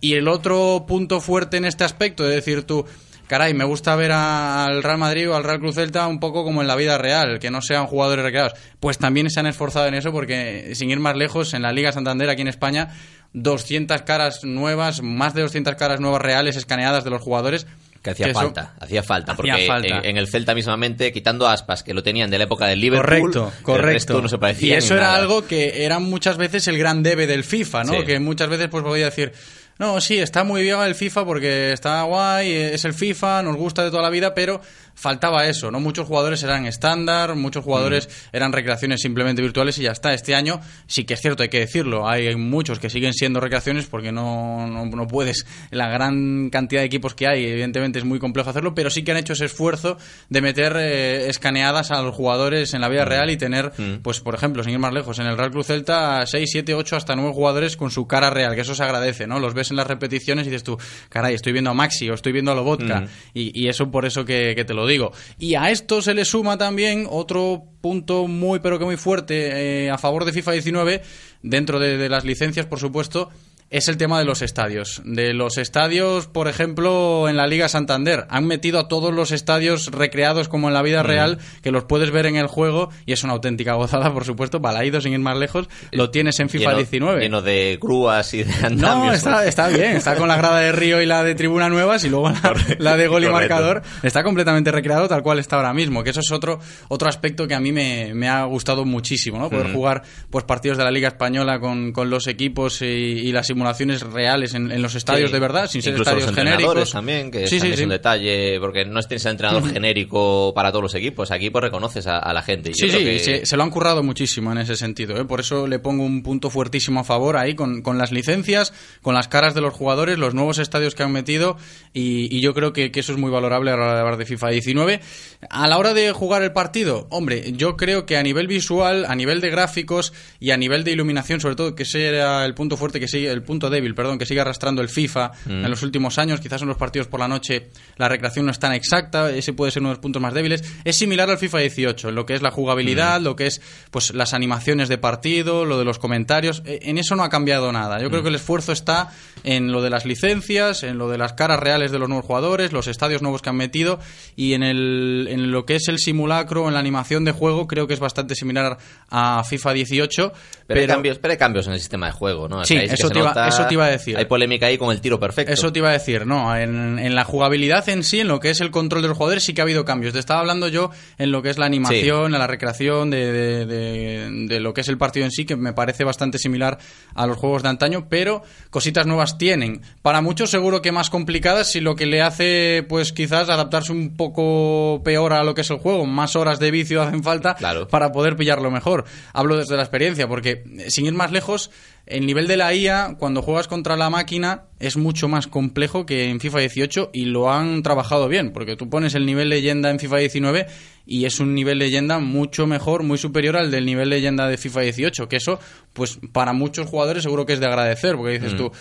[0.00, 2.84] Y el otro punto fuerte en este aspecto, de decir tú,
[3.26, 6.60] caray, me gusta ver al Real Madrid o al Real Cruz Celta un poco como
[6.60, 8.52] en la vida real, que no sean jugadores recreados.
[8.80, 11.92] Pues también se han esforzado en eso porque, sin ir más lejos, en la Liga
[11.92, 12.90] Santander aquí en España,
[13.32, 17.66] 200 caras nuevas, más de 200 caras nuevas reales escaneadas de los jugadores.
[18.04, 19.32] Que hacía falta, hacía falta.
[19.32, 19.98] Hacía porque falta.
[20.00, 23.32] En, en el Celta mismamente, quitando aspas, que lo tenían de la época del Liverpool,
[23.32, 23.86] Correcto, el correcto.
[23.92, 25.16] resto no se parecía y eso era nada.
[25.16, 27.94] algo que era muchas veces el gran debe del FIFA, ¿no?
[27.94, 28.04] Sí.
[28.04, 29.32] Que muchas veces pues podía decir,
[29.78, 33.82] no, sí, está muy bien el FIFA porque está guay, es el FIFA, nos gusta
[33.82, 34.60] de toda la vida, pero
[34.94, 35.80] faltaba eso, ¿no?
[35.80, 38.36] Muchos jugadores eran estándar, muchos jugadores Mm.
[38.36, 40.14] eran recreaciones simplemente virtuales y ya está.
[40.14, 43.86] Este año sí que es cierto, hay que decirlo, hay muchos que siguen siendo recreaciones
[43.86, 48.18] porque no, no, no puedes, la gran cantidad de equipos que hay, evidentemente es muy
[48.18, 49.96] complejo hacerlo, pero sí que han hecho ese esfuerzo
[50.28, 54.34] de meter eh, escaneadas a los jugadores en la vida real y tener, pues por
[54.34, 57.32] ejemplo, sin ir más lejos, en el Real Cruz Celta 6, 7, 8, hasta 9
[57.32, 59.38] jugadores con su cara real, que eso se agradece, ¿no?
[59.40, 60.78] Los ves en las repeticiones y dices tú,
[61.08, 63.06] caray, estoy viendo a Maxi o estoy viendo a Lobotka, Mm.
[63.34, 65.12] y, y eso por eso que, que te lo digo.
[65.38, 69.90] Y a esto se le suma también otro punto muy pero que muy fuerte eh,
[69.90, 71.02] a favor de FIFA 19,
[71.42, 73.30] dentro de, de las licencias, por supuesto,
[73.70, 75.02] es el tema de los estadios.
[75.04, 78.26] De los estadios, por ejemplo, en la Liga Santander.
[78.30, 82.10] Han metido a todos los estadios recreados como en la vida real, que los puedes
[82.12, 84.60] ver en el juego, y es una auténtica gozada, por supuesto.
[84.60, 87.20] Balaído, sin ir más lejos, lo tienes en FIFA lleno, 19.
[87.22, 89.16] Lleno de grúas y de No, andamios.
[89.16, 92.10] está, está bien, está con la grada de Río y la de Tribuna Nuevas y
[92.10, 93.54] luego la, la de gol y correcto.
[93.54, 93.82] marcador.
[94.04, 97.54] Está completamente recreado tal cual está ahora mismo, que eso es otro, otro aspecto que
[97.54, 99.50] a mí me, me ha gustado muchísimo, ¿no?
[99.50, 103.50] Poder jugar pues partidos de la Liga Española con, con los equipos y, y las
[103.54, 105.34] simulaciones reales en, en los estadios Sí.
[105.34, 106.92] de verdad, sin ser Incluso estadios los entrenadores genéricos.
[106.92, 110.82] también, que sí, también sí, es un detalle, porque no tienes entrenador genérico para todos
[110.82, 111.30] los equipos.
[111.30, 112.70] Aquí pues reconoces a, a la gente.
[112.70, 115.16] y Sí, sí, que- se, se lo han currado muchísimo en ese sentido.
[115.16, 115.24] ¿eh?
[115.24, 119.14] Por eso le pongo un punto fuertísimo a favor ahí con, con las licencias, con
[119.14, 121.56] las caras de los jugadores, los nuevos estadios que han metido
[121.92, 124.16] y, y yo creo que, que eso es muy valorable a la hora de hablar
[124.16, 125.00] de FIFA 19.
[125.48, 129.14] A la hora de jugar el partido, hombre, yo creo que a nivel visual, a
[129.14, 132.76] nivel de gráficos y a nivel de iluminación, sobre todo, que ese era el punto
[132.76, 135.64] fuerte, que sí, el punto débil, perdón, que sigue arrastrando el FIFA Mm.
[135.64, 136.40] en los últimos años.
[136.40, 139.70] Quizás en los partidos por la noche la recreación no es tan exacta, ese puede
[139.70, 140.62] ser uno de los puntos más débiles.
[140.84, 143.24] Es similar al FIFA 18, en lo que es la jugabilidad, Mm.
[143.24, 146.62] lo que es pues las animaciones de partido, lo de los comentarios.
[146.66, 148.00] Eh, En eso no ha cambiado nada.
[148.00, 148.24] Yo creo Mm.
[148.24, 149.10] que el esfuerzo está
[149.42, 152.72] en lo de las licencias, en lo de las caras reales de los nuevos jugadores,
[152.72, 153.98] los estadios nuevos que han metido
[154.36, 157.86] y en, el, en lo que es el simulacro, en la animación de juego, creo
[157.86, 158.78] que es bastante similar
[159.10, 160.32] a FIFA 18.
[160.66, 162.58] Pero, hay cambios, pero hay cambios en el sistema de juego, ¿no?
[162.60, 164.16] O Sí, sea, eso te iba- eso te iba a decir.
[164.16, 165.52] Hay polémica ahí con el tiro perfecto.
[165.52, 168.50] Eso te iba a decir, no, en, en la jugabilidad en sí, en lo que
[168.50, 170.12] es el control de los jugadores, sí que ha habido cambios.
[170.12, 173.66] Te estaba hablando yo en lo que es la animación, en la recreación de, de-
[173.66, 176.78] de- de lo que es el partido en sí, que me parece bastante similar
[177.14, 179.82] a los juegos de antaño, pero cositas nuevas tienen.
[180.02, 184.16] Para muchos seguro que más complicadas, si lo que le hace, pues quizás adaptarse un
[184.16, 187.56] poco peor a lo que es el juego, más horas de vicio hacen falta
[187.88, 189.04] para poder pillarlo mejor.
[189.32, 191.70] Hablo desde la experiencia, porque eh, sin ir más lejos,
[192.06, 196.28] el nivel de la IA, cuando juegas contra la máquina, es mucho más complejo que
[196.28, 199.98] en FIFA 18 y lo han trabajado bien, porque tú pones el nivel leyenda en
[199.98, 200.66] FIFA 19
[201.06, 204.80] y es un nivel leyenda mucho mejor, muy superior al del nivel leyenda de FIFA
[204.82, 205.58] 18, que eso,
[205.94, 208.56] pues para muchos jugadores seguro que es de agradecer, porque dices Mm.
[208.58, 208.72] tú,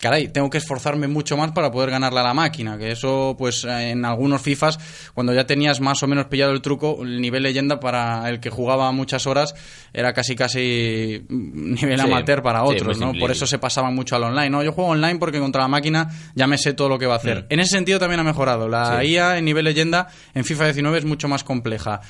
[0.00, 3.64] caray, tengo que esforzarme mucho más para poder ganarle a la máquina, que eso, pues
[3.64, 4.78] en algunos FIFAs,
[5.14, 8.50] cuando ya tenías más o menos pillado el truco, el nivel leyenda para el que
[8.50, 9.54] jugaba muchas horas
[9.92, 13.18] era casi casi nivel Sí, amateur para otros, muy ¿no?
[13.18, 14.62] Por eso se pasaban mucho al online, ¿no?
[14.62, 17.18] Yo juego online porque contra la máquina ya me sé todo lo que va a
[17.18, 17.42] hacer.
[17.42, 17.46] Mm.
[17.54, 18.68] En ese sentido también ha mejorado.
[18.68, 19.08] La Sí.
[19.08, 22.00] IA en nivel leyenda en FIFA 19 es mucho más compleja.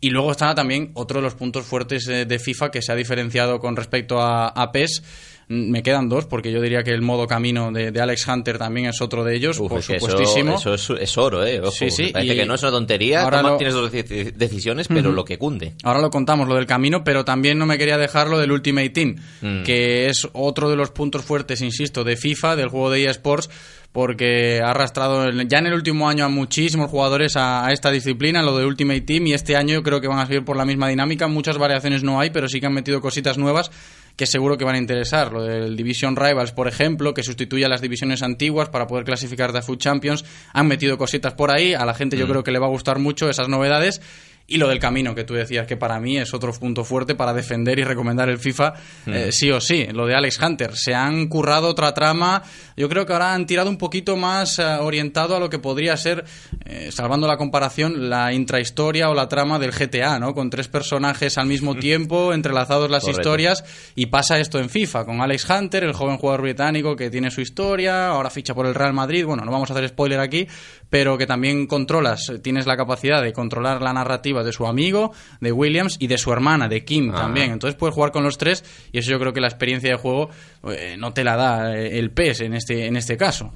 [0.00, 2.94] Y luego está también otro de los puntos fuertes eh, de FIFA que se ha
[2.94, 5.02] diferenciado con respecto a, a PES.
[5.48, 8.86] Me quedan dos, porque yo diría que el modo camino de, de Alex Hunter también
[8.88, 10.56] es otro de ellos, Uf, por es supuestísimo.
[10.56, 11.60] Eso, eso es, es oro, ¿eh?
[11.60, 13.22] Ojo, Sí, sí, me parece y que no es una tontería.
[13.22, 15.72] ahora lo- Tienes dos deci- decisiones, pero lo que cunde.
[15.84, 18.90] Ahora lo contamos, lo del camino, pero también no me quería dejar lo del Ultimate
[18.90, 19.62] Team, Mm.
[19.62, 23.48] que es otro de los puntos fuertes, insisto, de FIFA, del juego de eSports,
[23.90, 28.42] porque ha arrastrado ya en el último año a muchísimos jugadores a, a esta disciplina,
[28.42, 30.66] lo de Ultimate Team, y este año yo creo que van a seguir por la
[30.66, 31.26] misma dinámica.
[31.26, 33.70] Muchas variaciones no hay, pero sí que han metido cositas nuevas
[34.18, 35.32] que seguro que van a interesar.
[35.32, 39.52] Lo del Division Rivals, por ejemplo, que sustituye a las divisiones antiguas para poder clasificar
[39.52, 40.24] de Food Champions.
[40.52, 41.72] Han metido cositas por ahí.
[41.72, 42.30] A la gente yo Mm.
[42.30, 44.02] creo que le va a gustar mucho esas novedades.
[44.50, 47.34] Y lo del camino, que tú decías que para mí es otro punto fuerte para
[47.34, 48.72] defender y recomendar el FIFA,
[49.04, 49.12] Mm.
[49.12, 49.86] eh, sí o sí.
[49.92, 50.74] Lo de Alex Hunter.
[50.74, 52.42] Se han currado otra trama.
[52.74, 55.98] Yo creo que ahora han tirado un poquito más eh, orientado a lo que podría
[55.98, 56.24] ser,
[56.64, 60.32] eh, salvando la comparación, la intrahistoria o la trama del GTA, ¿no?
[60.32, 63.20] Con tres personajes al mismo tiempo, entrelazados las Correcto.
[63.20, 63.92] historias.
[63.96, 67.42] Y pasa esto en FIFA, con Alex Hunter, el joven jugador británico que tiene su
[67.42, 69.26] historia, ahora ficha por el Real Madrid.
[69.26, 70.46] Bueno, no vamos a hacer spoiler aquí,
[70.88, 75.52] pero que también controlas, tienes la capacidad de controlar la narrativa de su amigo, de
[75.52, 77.20] Williams y de su hermana, de Kim Ah.
[77.22, 77.50] también.
[77.52, 80.30] Entonces puedes jugar con los tres y eso yo creo que la experiencia de juego
[80.70, 83.52] eh, no te la da eh, el PES en este, en este caso.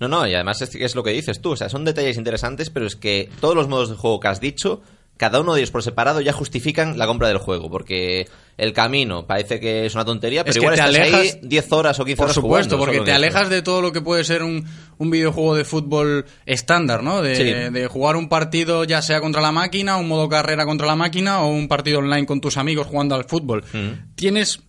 [0.00, 1.50] No, no, y además es lo que dices tú.
[1.52, 4.40] O sea, son detalles interesantes, pero es que todos los modos de juego que has
[4.40, 4.80] dicho,
[5.16, 7.70] cada uno de ellos por separado ya justifican la compra del juego.
[7.70, 11.40] Porque el camino parece que es una tontería, pero Es igual te estás alejas- ahí
[11.42, 14.00] 10 horas o 15 Por horas supuesto, jugando, porque te alejas de todo lo que
[14.00, 14.64] puede ser un,
[14.98, 17.22] un videojuego de fútbol estándar, ¿no?
[17.22, 17.42] De, Sí.
[17.44, 21.40] de jugar un partido ya sea contra la máquina, un modo carrera contra la máquina
[21.42, 23.64] o un partido online con tus amigos jugando al fútbol.
[23.72, 24.14] Mm.
[24.16, 24.60] Tienes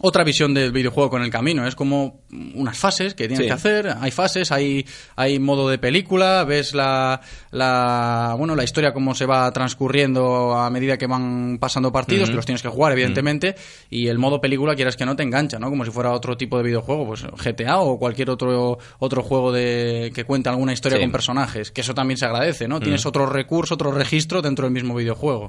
[0.00, 1.66] otra visión del videojuego con el camino.
[1.66, 2.20] Es como
[2.54, 3.46] unas fases que tienes Sí.
[3.46, 3.94] que hacer.
[4.00, 9.26] Hay fases, hay, hay modo de película, ves la, la, bueno, la historia cómo se
[9.26, 13.54] va transcurriendo a medida que van pasando partidos, que los tienes que jugar, evidentemente.
[13.90, 15.70] Y el modo película, quieras que no, te engancha, ¿no?
[15.70, 20.12] Como si fuera otro tipo de videojuego, pues GTA o cualquier otro, otro juego de,
[20.14, 21.02] que cuenta alguna historia Sí.
[21.04, 21.70] con personajes.
[21.70, 22.80] Que eso también se agradece, ¿no?
[22.80, 25.48] Tienes otro recurso, otro registro dentro del mismo videojuego.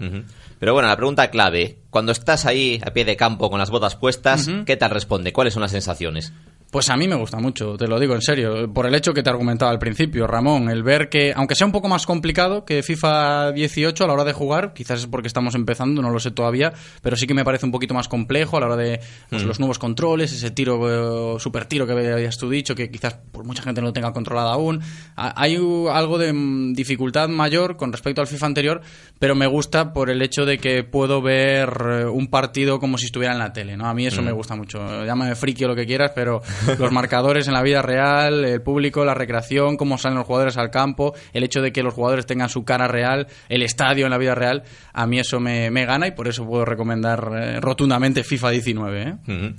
[0.60, 1.78] Pero bueno, la pregunta clave.
[1.90, 5.34] Cuando estás ahí a pie de campo con las botas puestas, ¿qué tal responde?
[5.34, 6.34] ¿Cuáles son las sensaciones?
[6.72, 9.24] Pues a mí me gusta mucho, te lo digo en serio, por el hecho que
[9.24, 12.84] te argumentaba al principio, Ramón, el ver que, aunque sea un poco más complicado que
[12.84, 16.30] FIFA 18 a la hora de jugar, quizás es porque estamos empezando, no lo sé
[16.30, 19.00] todavía, pero sí que me parece un poquito más complejo a la hora de
[19.32, 19.48] pues, Mm.
[19.48, 23.46] los nuevos controles, ese tiro, eh, super tiro que habías tú dicho, que quizás por
[23.46, 24.80] mucha gente no lo tenga controlado aún.
[25.16, 28.82] Ha- Hay algo de mm, dificultad mayor con respecto al FIFA anterior,
[29.18, 33.08] pero me gusta por el hecho de que puedo ver eh, un partido como si
[33.08, 33.88] estuviera en la tele, ¿no?
[33.88, 34.26] A mí eso Mm.
[34.26, 35.04] me gusta mucho.
[35.04, 36.44] Llámame friki o lo que quieras, pero
[36.78, 40.70] los marcadores en la vida real, el público, la recreación, cómo salen los jugadores al
[40.70, 44.18] campo, el hecho de que los jugadores tengan su cara real, el estadio en la
[44.18, 48.24] vida real, a mí eso me, me gana y por eso puedo recomendar eh, rotundamente
[48.24, 49.02] FIFA 19.
[49.02, 49.54] ¿eh?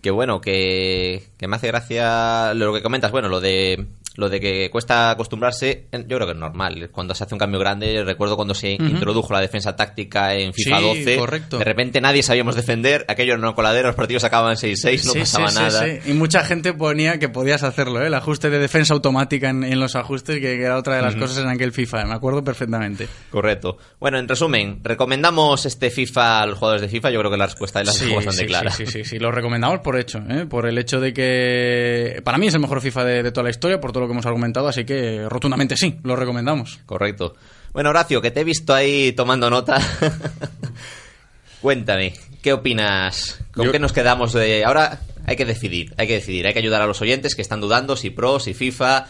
[0.00, 3.86] Que bueno, que, que me hace gracia lo que comentas, bueno, lo de
[4.20, 6.90] lo de que cuesta acostumbrarse, yo creo que es normal.
[6.92, 10.78] Cuando se hace un cambio grande, recuerdo cuando se introdujo la defensa táctica en FIFA
[10.78, 11.58] Sí, 12, correcto.
[11.58, 15.48] de repente nadie sabíamos defender, aquello no coladero, los partidos acababan 6-6, no Sí, pasaba
[15.48, 15.84] sí, nada.
[15.84, 16.10] sí.
[16.10, 18.06] Y mucha gente ponía que podías hacerlo, ¿eh?
[18.08, 21.16] el ajuste de defensa automática en, en los ajustes, que, que era otra de las
[21.16, 23.08] cosas en aquel FIFA, me acuerdo perfectamente.
[23.30, 23.78] Correcto.
[23.98, 27.10] Bueno, en resumen, ¿recomendamos este FIFA a los jugadores de FIFA?
[27.10, 28.70] Yo creo que la respuesta es la dejó bastante sí, clara.
[28.70, 30.46] Sí, sí, sí, sí, lo recomendamos por hecho, ¿eh?
[30.46, 33.50] por el hecho de que para mí es el mejor FIFA de, de toda la
[33.50, 36.78] historia, por todo lo que hemos argumentado, así que rotundamente sí, lo recomendamos.
[36.86, 37.34] Correcto.
[37.72, 39.78] Bueno, Horacio, que te he visto ahí tomando nota.
[41.60, 43.38] Cuéntame, ¿qué opinas?
[43.52, 45.00] ¿Con Yo- qué nos quedamos de ahora?
[45.26, 47.96] Hay que decidir, hay que decidir, hay que ayudar a los oyentes que están dudando
[47.96, 49.06] si Pro, si FIFA.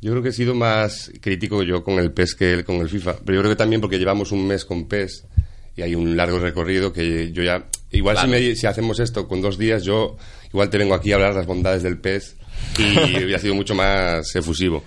[0.00, 2.88] Yo creo que he sido más crítico yo con el PES que él con el
[2.88, 3.16] FIFA.
[3.24, 5.24] Pero yo creo que también porque llevamos un mes con PES
[5.76, 7.64] y hay un largo recorrido que yo ya...
[7.90, 10.16] Igual si, me- si hacemos esto con dos días, yo
[10.50, 12.36] igual te vengo aquí a hablar las bondades del PES
[12.78, 14.82] y hubiera sido mucho más efusivo.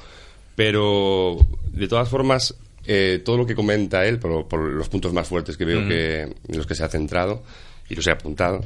[0.55, 1.37] Pero,
[1.71, 5.55] de todas formas, eh, todo lo que comenta él, por, por los puntos más fuertes
[5.57, 5.87] que veo Mm.
[5.87, 7.43] que en los que se ha centrado
[7.89, 8.63] y los he apuntado,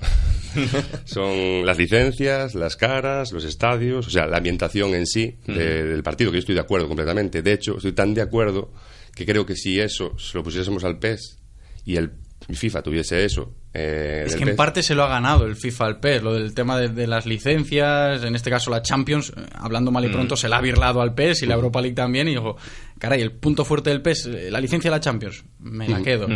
[1.05, 6.03] son las licencias, las caras, los estadios, o sea, la ambientación en sí de- del
[6.03, 7.41] partido, que yo estoy de acuerdo completamente.
[7.41, 8.71] De hecho, estoy tan de acuerdo
[9.15, 11.37] que creo que si eso se lo pusiésemos al PES
[11.85, 12.11] y el
[12.49, 13.53] FIFA tuviese eso.
[13.73, 16.33] eh, Es que en PES, parte se lo ha ganado el FIFA al PES, lo
[16.33, 20.09] del tema de, de las licencias, en este caso la Champions, eh, hablando mal y
[20.09, 20.11] Mm.
[20.11, 22.57] pronto, se la ha birlado al PES y la Europa League también, y digo,
[23.01, 26.27] caray, el punto fuerte del PES, eh, la licencia de la Champions, me la quedo.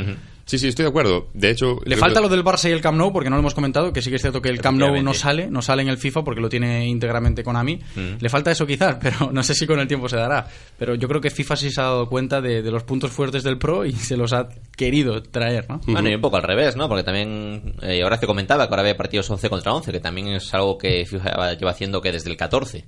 [0.48, 1.30] Sí, sí, estoy de acuerdo.
[1.34, 3.36] De hecho, Le creo falta que- lo del Barça y el Camp Nou, porque no
[3.36, 5.64] lo hemos comentado, que sí que es cierto que el Camp Nou no sale, no
[5.64, 7.78] sale en el FIFA porque lo tiene íntegramente Konami.
[7.96, 8.18] Mm.
[8.20, 10.48] Le falta eso quizás, pero no sé si con el tiempo se dará.
[10.78, 13.42] Pero yo creo que FIFA sí se ha dado cuenta de, de los puntos fuertes
[13.42, 14.48] del Pro y se los ha
[14.78, 15.82] querido traer, ¿no?
[15.88, 16.88] Bueno, y un poco al revés, ¿no?
[16.88, 20.54] Porque también eh, Horacio comentaba que ahora había partidos 11 contra 11, que también es
[20.54, 22.86] algo que FIFA lleva haciendo que desde el 14.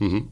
[0.00, 0.30] Ujú.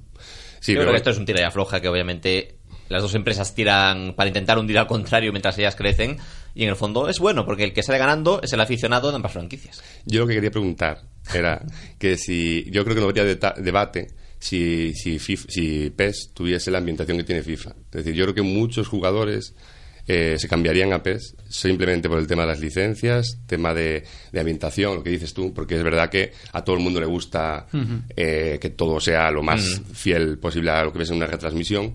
[0.61, 2.58] Sí, Yo pero creo que esto es un tira y afloja que obviamente
[2.89, 6.17] las dos empresas tiran para intentar hundir al contrario mientras ellas crecen
[6.55, 9.17] y en el fondo es bueno porque el que sale ganando es el aficionado de
[9.17, 9.83] ambas franquicias.
[10.07, 11.03] Yo lo que quería preguntar
[11.35, 11.65] era
[11.99, 12.65] que si.
[12.71, 17.25] Yo creo que no habría debate si, si, FIF- si PES tuviese la ambientación que
[17.25, 17.71] tiene FIFA.
[17.71, 19.55] Es decir, yo creo que muchos jugadores
[20.07, 24.41] eh, se cambiarían a PES simplemente por el tema de las licencias, tema de, de
[24.41, 27.67] ambientación, lo que dices tú, porque es verdad que a todo el mundo le gusta
[28.17, 29.93] eh, que todo sea lo más Mm.
[29.95, 31.95] fiel posible a lo que ves en una retransmisión.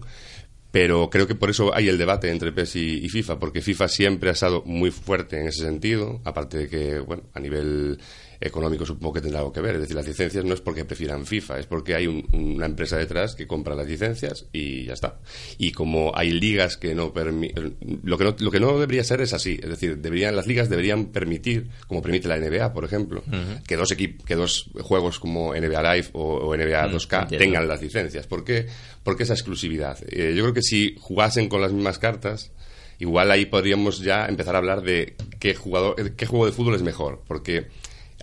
[0.73, 4.31] Pero creo que por eso hay el debate entre PES y, FIFA, porque FIFA siempre
[4.31, 7.99] ha estado muy fuerte en ese sentido, aparte de que, bueno, a nivel
[8.45, 9.75] económico supongo que tendrá algo que ver.
[9.75, 12.97] Es decir, las licencias no es porque prefieran FIFA, es porque hay un- una empresa
[12.97, 15.19] detrás que compra las licencias y ya está.
[15.57, 17.75] Y como hay ligas que no permiten...
[18.03, 19.59] Lo que no, lo que no debería ser es así.
[19.61, 23.23] Es decir, deberían, las ligas deberían permitir, como permite la NBA, por ejemplo,
[23.67, 27.37] que, dos equip- que dos juegos como NBA Live o, o NBA Mm, 2K entiendo.
[27.45, 28.27] tengan las licencias.
[28.27, 28.67] ¿Por qué?
[29.03, 29.97] Porque esa exclusividad.
[30.09, 32.51] Eh, yo creo que si jugasen con las mismas cartas,
[32.99, 36.81] igual ahí podríamos ya empezar a hablar de qué jugador, qué juego de fútbol es
[36.83, 37.21] mejor.
[37.27, 37.67] Porque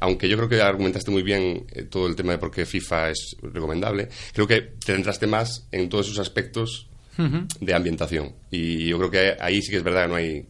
[0.00, 3.10] aunque yo creo que argumentaste muy bien eh, todo el tema de por qué FIFA
[3.10, 6.86] es recomendable, creo que te centraste más en todos esos aspectos
[7.60, 8.34] de ambientación.
[8.50, 10.46] Y yo creo que ahí sí que es verdad que no hay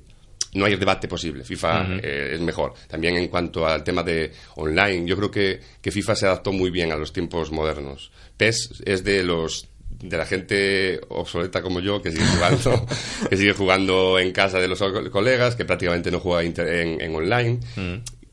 [0.53, 1.45] no hay debate posible.
[1.45, 2.75] FIFA eh, es mejor.
[2.89, 6.71] También en cuanto al tema de online, yo creo que, que FIFA se adaptó muy
[6.71, 8.11] bien a los tiempos modernos.
[8.37, 12.87] PES es de los de la gente obsoleta como yo que sigue jugando
[13.31, 17.01] que sigue jugando en casa de los co- colegas que prácticamente no juega inter- en,
[17.01, 17.61] en online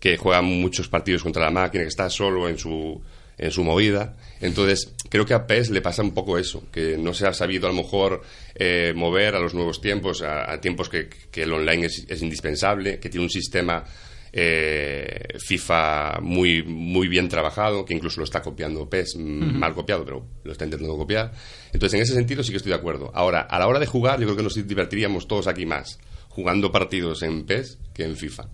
[0.07, 3.01] que juega muchos partidos contra la máquina que está solo en su
[3.37, 4.15] en su movida.
[4.39, 7.67] Entonces, creo que a PES le pasa un poco eso, que no se ha sabido
[7.67, 8.21] a lo mejor
[8.55, 12.21] eh, mover a los nuevos tiempos, a, a tiempos que, que el online es, es
[12.21, 13.83] indispensable, que tiene un sistema
[14.31, 20.25] eh, FIFA muy, muy bien trabajado, que incluso lo está copiando PES, mal copiado, pero
[20.45, 21.33] lo está intentando copiar.
[21.73, 23.11] Entonces, en ese sentido sí que estoy de acuerdo.
[23.13, 26.71] Ahora, a la hora de jugar, yo creo que nos divertiríamos todos aquí más jugando
[26.71, 28.47] partidos en PES que en FIFA.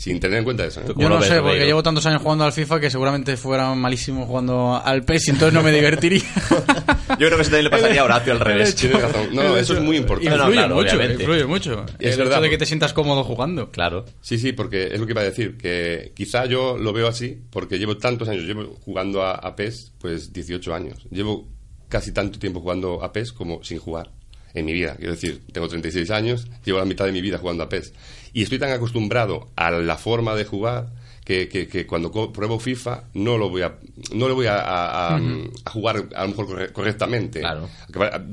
[0.00, 0.80] Sin tener en cuenta eso.
[0.80, 0.94] ¿eh?
[0.96, 4.80] Yo no sé, porque llevo tantos años jugando al FIFA que seguramente fuera malísimo jugando
[4.82, 6.22] al PES y entonces no me divertiría.
[7.18, 8.74] Yo creo que eso también le pasaría a Horacio al revés.
[8.76, 9.28] Tienes razón.
[9.34, 10.34] No, eso es muy importante.
[10.34, 11.22] Influye claro, mucho, obviamente.
[11.22, 11.84] influye mucho.
[11.98, 13.70] Es el verdad, hecho de que te sientas cómodo jugando.
[13.70, 14.06] Claro.
[14.22, 17.38] Sí, sí, porque es lo que iba a decir, que quizá yo lo veo así,
[17.50, 21.06] porque llevo tantos años, llevo jugando a, a PES, pues 18 años.
[21.10, 21.46] Llevo
[21.90, 24.10] casi tanto tiempo jugando a PES como sin jugar
[24.54, 24.96] en mi vida.
[24.96, 27.92] Quiero decir, tengo 36 años, llevo la mitad de mi vida jugando a PES.
[28.32, 30.88] Y estoy tan acostumbrado a la forma de jugar
[31.24, 33.74] que, que- que cuando pruebo FIFA no lo voy a
[34.14, 35.50] no le voy a, a- a- Ujú.
[35.64, 37.40] a jugar a lo mejor corre- correctamente.
[37.40, 37.68] Claro.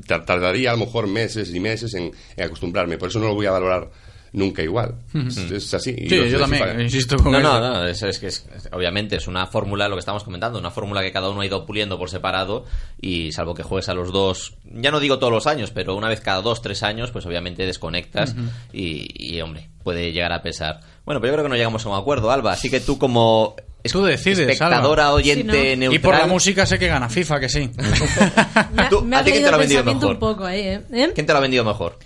[0.06, 2.98] Tar- Tardaría a lo mejor meses y meses en, en acostumbrarme.
[2.98, 3.90] Por eso no lo voy a valorar
[4.32, 4.94] nunca igual.
[5.14, 5.94] Es, es así.
[6.08, 7.48] Sí, yo también, insisto con No, eso.
[7.60, 10.70] no, no, es, es que es- obviamente es una fórmula, lo que estamos comentando, una
[10.70, 12.64] fórmula que cada uno ha ido puliendo por separado
[13.00, 16.08] y salvo que juegues a los dos, ya no digo todos los años, pero una
[16.08, 18.34] vez cada dos, tres años, pues obviamente desconectas
[18.72, 20.80] y, y, hombre, puede llegar a pesar.
[21.04, 23.54] Bueno, pero yo creo que no llegamos a un acuerdo, Alba, así que tú como
[23.82, 25.14] es- Tú decides, espectadora, Alba.
[25.14, 25.76] oyente, Sí, ¿no?
[25.80, 25.94] neutral...
[25.94, 27.70] Y por la música sé que gana FIFA, que sí.
[28.74, 30.10] Me, ha- Tú, me ¿a ti quién te lo ha vendido mejor?
[30.14, 30.80] un poco ahí, ¿eh?
[30.92, 31.10] ¿Eh?
[31.14, 31.96] ¿Quién te lo ha vendido mejor?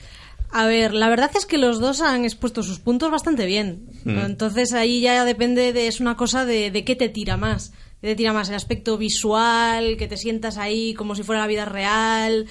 [0.53, 3.87] A ver, la verdad es que los dos han expuesto sus puntos bastante bien.
[4.05, 4.19] Mm.
[4.19, 7.73] Entonces ahí ya depende de, es una cosa de, de qué te tira más.
[8.03, 8.51] ¿Qué te tira más?
[8.51, 12.47] El aspecto visual, que te sientas ahí como si fuera la vida real.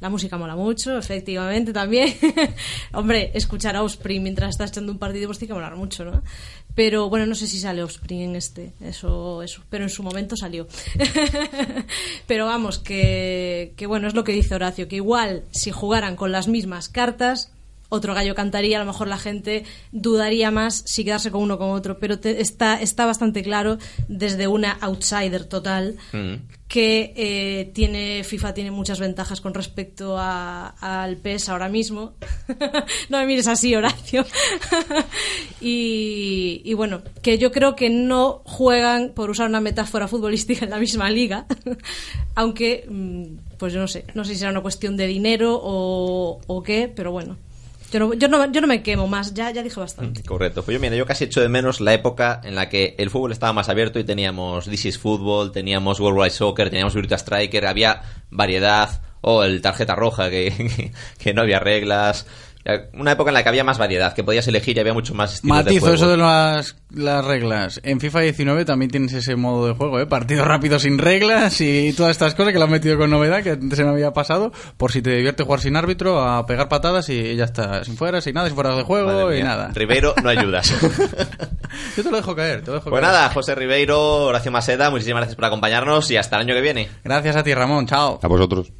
[0.00, 2.12] La música mola mucho, efectivamente, también.
[2.92, 6.22] Hombre, escuchar a Offspring mientras estás echando un partido pues tiene que molar mucho, ¿no?
[6.74, 10.36] Pero bueno, no sé si sale Offspring en este, eso, eso, pero en su momento
[10.36, 10.66] salió.
[12.26, 16.32] pero vamos, que, que bueno, es lo que dice Horacio, que igual si jugaran con
[16.32, 17.53] las mismas cartas,
[17.94, 21.58] otro gallo cantaría, a lo mejor la gente dudaría más si quedarse con uno o
[21.58, 23.78] con otro, pero te- está, está bastante claro
[24.08, 26.34] desde una outsider total Mm.
[26.68, 32.14] que eh, tiene FIFA tiene muchas ventajas con respecto a- al PES ahora mismo.
[33.10, 34.24] no me mires así, Horacio.
[35.60, 40.70] y, y bueno, que yo creo que no juegan, por usar una metáfora futbolística, en
[40.70, 41.46] la misma liga.
[42.34, 46.40] Aunque, mm, pues yo no sé, no sé si será una cuestión de dinero o,
[46.46, 47.36] o qué, pero bueno.
[47.94, 50.24] Yo no, yo, no, me quemo más, ya, ya dije bastante.
[50.24, 50.64] Correcto.
[50.64, 53.30] Pues yo, mira, yo casi echo de menos la época en la que el fútbol
[53.30, 57.66] estaba más abierto y teníamos This is Football, teníamos World Wide Soccer, teníamos Virtua Striker,
[57.66, 62.26] había variedad, o el tarjeta roja, que, que no había reglas.
[62.94, 65.34] Una época en la que había más variedad, que podías elegir y había mucho más
[65.34, 65.94] estilos de Matizo juego.
[65.96, 67.78] eso de las, las reglas.
[67.84, 70.06] En FIFA 19 también tienes ese modo de juego, ¿eh?
[70.06, 73.50] Partido rápido sin reglas y todas estas cosas que lo han metido con novedad que
[73.50, 74.50] antes se me había pasado.
[74.78, 77.84] Por si te divierte jugar sin árbitro, a pegar patadas y ya está.
[77.84, 79.44] Sin fuera, sin nada, sin fuera de juego Madre y mía.
[79.50, 79.70] nada.
[79.74, 80.74] Ribeiro, no ayudas.
[81.96, 83.12] Yo te lo dejo caer, te lo dejo pues caer.
[83.14, 86.88] nada, José Ribeiro, Horacio Maseda, muchísimas gracias por acompañarnos y hasta el año que viene.
[87.04, 87.86] Gracias a ti, Ramón.
[87.86, 88.18] Chao.
[88.22, 88.72] A vosotros.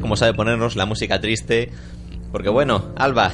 [0.00, 1.70] Cómo sabe ponernos la música triste.
[2.32, 3.32] Porque bueno, Alba,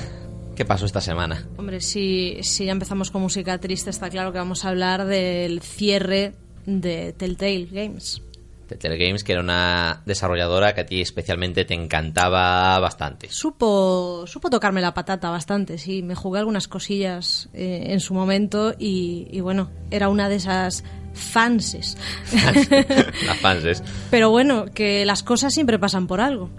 [0.57, 1.47] ¿qué pasó esta semana?
[1.57, 5.61] Hombre, si, si ya empezamos con música triste, está claro que vamos a hablar del
[5.61, 6.35] cierre
[6.67, 8.23] de Telltale Games.
[8.67, 13.29] Telltale Games, que era una desarrolladora que a ti especialmente te encantaba bastante.
[13.31, 16.03] Supo, supo tocarme la patata bastante, sí.
[16.03, 20.85] Me jugué algunas cosillas eh, en su momento y, y bueno, era una de esas
[21.13, 21.97] fanses.
[23.27, 23.83] Las fans.
[24.11, 26.51] Pero bueno, que las cosas siempre pasan por algo.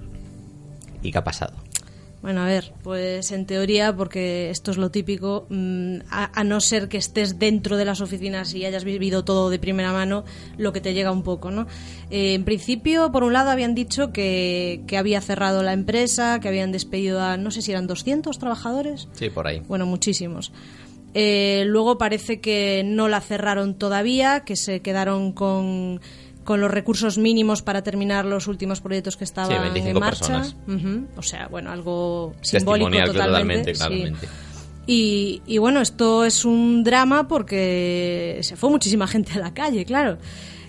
[1.01, 1.64] ¿Y qué ha pasado?
[2.25, 6.59] Bueno, a ver, pues en teoría, porque esto es lo típico, mm, a, a no
[6.59, 10.25] ser que estés dentro de las oficinas y hayas vivido todo de primera mano,
[10.57, 11.67] lo que te llega un poco, ¿no?
[12.09, 16.47] Eh, en principio, por un lado, habían dicho que, que había cerrado la empresa, que
[16.47, 19.07] habían despedido a, no sé si eran 200 trabajadores.
[19.13, 19.61] Sí, por ahí.
[19.67, 20.51] Bueno, muchísimos.
[21.17, 26.01] Eh, luego parece que no la cerraron todavía, que se quedaron con,
[26.45, 30.43] con los recursos mínimos para terminar los últimos proyectos que estaban 25 en marcha.
[31.17, 33.19] O sea, bueno, algo simbólico totalmente.
[33.19, 33.79] totalmente, sí.
[33.79, 34.27] claramente.
[34.87, 39.83] Y, y bueno, esto es un drama porque se fue muchísima gente a la calle,
[39.83, 40.19] claro.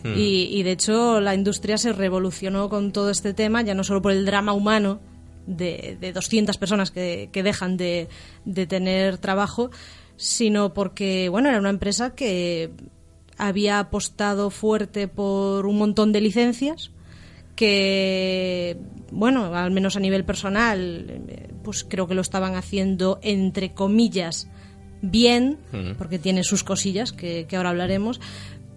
[0.03, 0.15] Hmm.
[0.17, 4.01] Y, y de hecho la industria se revolucionó con todo este tema, ya no solo
[4.01, 5.01] por el drama humano
[5.47, 8.09] de, de 200 personas que, que dejan de,
[8.47, 9.71] de tener trabajo,
[10.17, 12.71] sino porque, bueno, era una empresa que
[13.39, 16.91] había apostado fuerte por un montón de licencias
[17.55, 18.77] que,
[19.11, 21.23] bueno, al menos a nivel personal,
[21.65, 24.49] pues creo que lo estaban haciendo entre comillas
[25.01, 25.59] bien,
[25.99, 28.21] porque tiene sus cosillas que, que ahora hablaremos.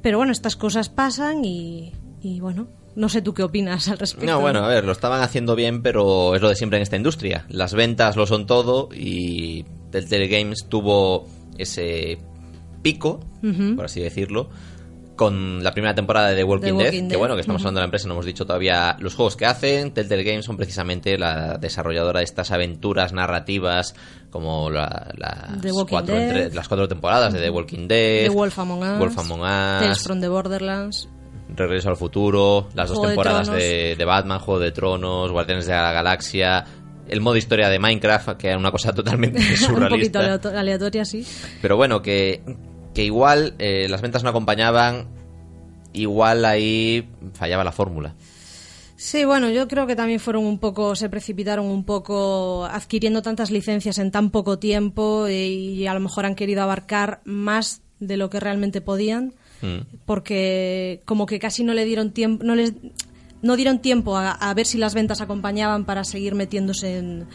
[0.02, 1.92] Pero bueno, estas cosas pasan y,
[2.22, 4.26] y bueno, no sé tú qué opinas al respecto.
[4.26, 6.96] No, bueno, a ver, lo estaban haciendo bien, pero es lo de siempre en esta
[6.96, 7.46] industria.
[7.50, 12.18] Las ventas lo son todo y Telltale Games tuvo ese
[12.94, 13.20] pico,
[13.76, 14.50] por así decirlo,
[15.16, 17.82] con la primera temporada de The Walking, The Dead, que bueno, que estamos hablando de
[17.82, 19.92] la empresa, no hemos dicho todavía los juegos que hacen.
[19.92, 23.96] Telltale Games son precisamente la desarrolladora de estas aventuras narrativas
[24.30, 26.24] como la- las, cuatro, Dead.
[26.38, 29.48] entre- las cuatro temporadas de The Walking Dead, The Wolf Among Us, Wolf Among Us,
[29.82, 31.10] Tales from the Borderlands.
[31.54, 35.74] Regreso al futuro, las dos Juego temporadas de, de Batman, Juego de Tronos, Guardianes de
[35.74, 36.64] la Galaxia,
[37.10, 40.20] el modo historia de Minecraft, que era una cosa totalmente un poquito surrealista.
[40.22, 41.26] aleato- aleatoria, sí.
[41.62, 42.42] Pero bueno, que,
[43.00, 45.08] que igual eh, las ventas no acompañaban,
[45.94, 48.14] igual ahí fallaba la fórmula.
[48.98, 53.52] Sí, bueno, yo creo que también fueron un poco, se precipitaron un poco adquiriendo tantas
[53.52, 58.18] licencias en tan poco tiempo eh, y a lo mejor han querido abarcar más de
[58.18, 59.80] lo que realmente podían, Mm.
[60.06, 62.74] porque como que casi no le dieron tiempo, no les
[63.42, 67.28] no dieron tiempo a, a ver si las ventas acompañaban para seguir metiéndose en,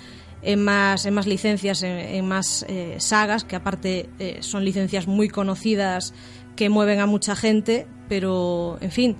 [0.44, 5.06] en más en más licencias, en, en más eh, sagas, que aparte eh, son licencias
[5.06, 6.14] muy conocidas
[6.56, 9.16] que mueven a mucha gente, pero en fin.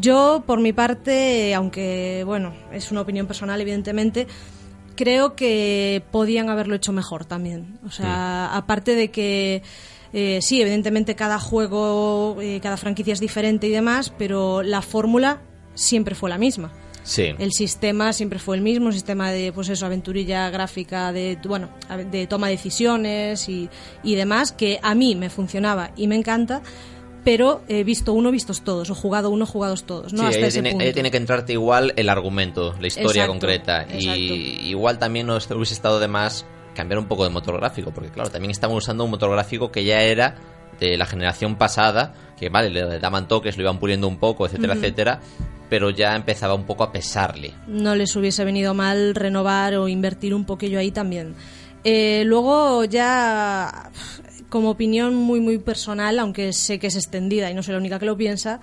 [0.00, 4.26] Yo, por mi parte, aunque, bueno, es una opinión personal, evidentemente,
[4.96, 7.78] creo que podían haberlo hecho mejor también.
[7.86, 9.62] O sea, aparte de que,
[10.14, 15.42] eh, sí, evidentemente cada juego, eh, cada franquicia es diferente y demás, pero la fórmula
[15.74, 16.72] siempre fue la misma.
[17.02, 17.34] Sí.
[17.38, 21.68] El sistema siempre fue el mismo, un sistema de, pues eso, aventurilla gráfica, de, bueno,
[22.10, 23.68] de toma de decisiones y,
[24.02, 26.62] y demás, que a mí me funcionaba y me encanta,
[27.24, 30.22] pero he visto uno, vistos todos, o jugado uno, jugados todos, ¿no?
[30.22, 30.84] Sí, Hasta ahí ese tiene, punto.
[30.84, 33.82] ahí tiene que entrarte igual el argumento, la historia Exacto, concreta.
[33.82, 34.00] exacto.
[34.10, 36.44] Y igual también nos hubiese estado de más
[36.74, 39.84] cambiar un poco de motor gráfico, porque claro, también estamos usando un motor gráfico que
[39.84, 40.36] ya era
[40.80, 44.72] de la generación pasada, que vale, le daban toques, lo iban puliendo un poco, etcétera,
[44.72, 44.82] Ujú.
[44.82, 45.20] etcétera,
[45.72, 47.54] pero ya empezaba un poco a pesarle.
[47.66, 51.34] no les hubiese venido mal renovar o invertir un poquillo ahí también.
[51.82, 53.90] Eh, luego ya
[54.50, 57.98] como opinión muy muy personal, aunque sé que es extendida y no soy la única
[57.98, 58.60] que lo piensa,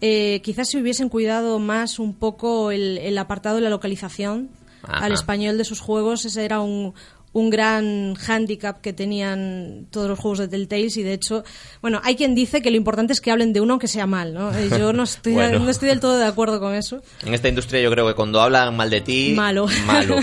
[0.00, 4.50] eh, quizás si hubiesen cuidado más un poco el, el apartado de la localización
[4.84, 5.04] Ajá.
[5.06, 6.94] al español de sus juegos, ese era un,
[7.34, 11.44] un gran hándicap que tenían todos los juegos de Telltale y de hecho,
[11.80, 14.34] bueno, hay quien dice que lo importante es que hablen de uno aunque sea mal,
[14.34, 14.54] ¿no?
[14.54, 15.58] Eh, Yo no estoy, Bueno.
[15.60, 17.02] no estoy del todo de acuerdo con eso.
[17.24, 19.66] En esta industria yo creo que cuando hablan mal de ti, Malo.
[19.86, 20.16] malo,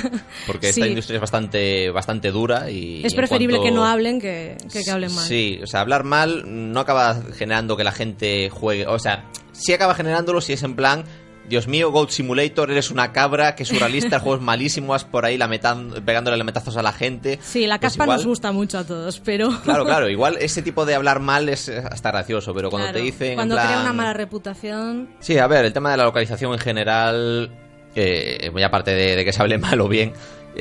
[0.45, 3.01] porque esta industria es bastante, bastante dura y...
[3.03, 5.26] Es preferible cuanto- que no hablen que, que, que hablen mal.
[5.28, 8.86] Sí, o sea, hablar mal no acaba generando que la gente juegue.
[8.86, 11.03] O sea, sí acaba generándolo si es en plan.
[11.50, 15.26] Dios mío, Goat Simulator, eres una cabra, que surrealista, el juego es malísimo, vas por
[15.26, 17.39] ahí lametan- pegándole lametazos a la gente.
[17.41, 19.50] Sí, la Pues caspa igual- nos gusta mucho a todos, pero...
[19.64, 23.00] Claro, claro, igual ese tipo de hablar mal es eh, hasta gracioso, pero cuando Claro,
[23.00, 23.30] te dicen.
[23.32, 25.10] en Cuando plan- crea una mala reputación...
[25.20, 27.50] Sí, a ver, el tema de la localización en general,
[27.95, 30.14] eh, muy aparte de, de que se hable mal o bien,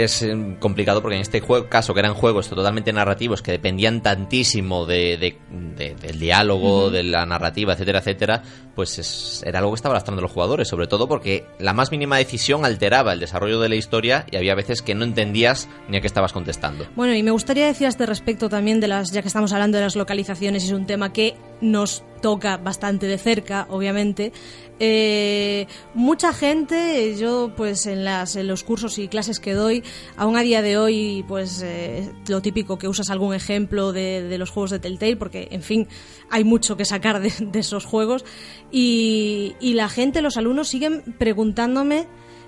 [0.05, 4.03] es eh, complicado porque en este jue- caso, que eran juegos totalmente narrativos que dependían
[4.03, 5.37] tantísimo de, de-
[5.77, 8.43] de- del diálogo, de la narrativa, etcétera, etcétera,
[8.75, 11.91] pues es- era algo que estaba lastrando a los jugadores, sobre todo porque la más
[11.91, 15.97] mínima decisión alteraba el desarrollo de la historia y había veces que no entendías ni
[15.97, 16.87] a qué estabas contestando.
[16.97, 19.79] Bueno, y me gustaría decir a este respecto también de las, ya que estamos hablando
[19.79, 24.33] de las localizaciones, es un tema que nos toca bastante de cerca, obviamente.
[24.81, 29.83] Eh, mucha gente, yo pues en, las, los cursos y clases que doy,
[30.17, 34.51] aún a día de hoy, pues eh, lo típico que usas algún ejemplo de, los
[34.51, 35.89] juegos de Telltale, porque en fin,
[36.31, 38.25] hay mucho que sacar de, esos juegos.
[38.71, 42.07] Y, y la gente, los alumnos, siguen preguntándome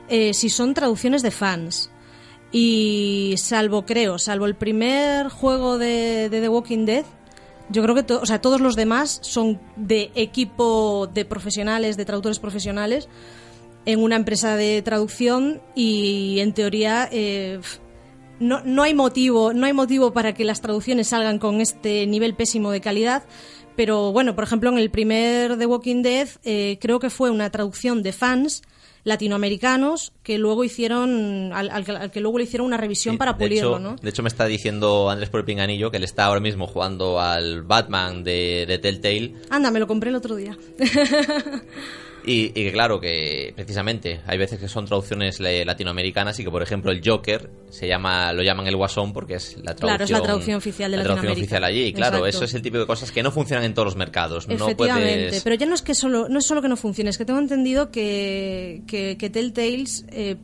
[0.09, 1.91] eh, si son traducciones de fans.
[2.53, 7.05] Y salvo, creo, salvo el primer juego de, de The Walking Dead,
[7.71, 12.05] yo creo que to- o sea, todos los demás son de equipo de profesionales, de
[12.05, 13.09] traductores profesionales,
[13.87, 17.61] en una empresa de traducción y en teoría eh,
[18.39, 22.35] no, no hay motivo, no hay motivo para que las traducciones salgan con este nivel
[22.35, 23.23] pésimo de calidad.
[23.77, 27.49] Pero bueno, por ejemplo, en el primer The Walking Dead eh, creo que fue una
[27.51, 28.63] traducción de fans
[29.05, 33.33] latinoamericanos que luego hicieron al, al que- al que luego le hicieron una revisión para
[33.35, 33.97] de pulirlo, hecho, ¿no?
[33.97, 37.21] De hecho, me está diciendo Andrés por el Pinganillo que él está ahora mismo jugando
[37.21, 40.57] al Batman de, de Telltale Anda, me lo compré el otro día.
[42.25, 46.63] Y, y que claro, que precisamente hay veces que son traducciones latinoamericanas y que, por
[46.63, 50.11] ejemplo, el Joker se llama, lo llaman el Guasón porque es la traducción, Claro, es
[50.11, 51.83] la traducción oficial de la traducción oficial allí.
[51.85, 52.29] Y claro, Exacto.
[52.29, 54.49] eso es el tipo de cosas que no funcionan en todos los mercados.
[54.49, 55.43] No Efectivamente, puedes...
[55.43, 57.39] pero ya no es que solo, no es solo que no funcione, es que tengo
[57.39, 60.37] entendido que, que, que Telltales, eh,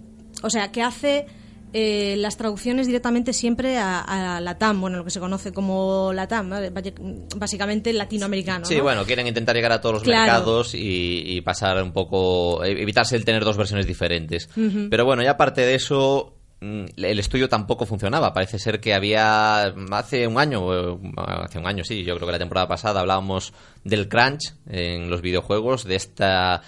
[0.43, 1.27] o sea, que hace
[1.73, 6.13] eh, las traducciones directamente siempre a, a la TAM, bueno, lo que se conoce como
[6.15, 6.51] la TAM.
[6.51, 6.93] Vaya-
[7.37, 8.65] básicamente latinoamericano.
[8.65, 8.83] Sí, ¿no?
[8.85, 10.23] bueno, quieren intentar llegar a todos los Claro.
[10.23, 14.49] mercados y, y pasar un poco, e- evitarse el tener dos versiones diferentes.
[14.91, 18.33] Pero bueno, ya aparte de eso, mm, el estudio tampoco funcionaba.
[18.33, 22.39] Parece ser que había hace un año, hace un año sí, yo creo que la
[22.39, 23.53] temporada pasada hablábamos
[23.85, 26.63] del crunch en los videojuegos, de esta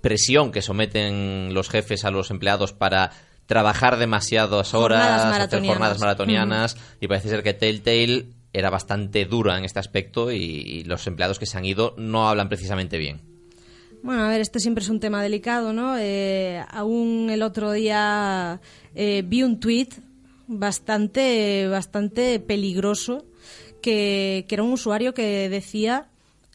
[0.00, 3.10] presión que someten los jefes a los empleados para
[3.50, 5.74] trabajar demasiadas horas, Jornadas hacer maratonianas.
[5.76, 10.84] jornadas maratonianas y parece ser que Telltale era bastante dura en este aspecto y, y
[10.84, 13.22] los empleados que se han ido no hablan precisamente bien.
[14.04, 15.98] Bueno, a ver, este siempre es un tema delicado, ¿no?
[15.98, 18.60] Eh, aún el otro día
[18.94, 19.94] eh, vi un tuit
[20.46, 23.24] bastante, bastante peligroso
[23.82, 26.06] que, que era un usuario que decía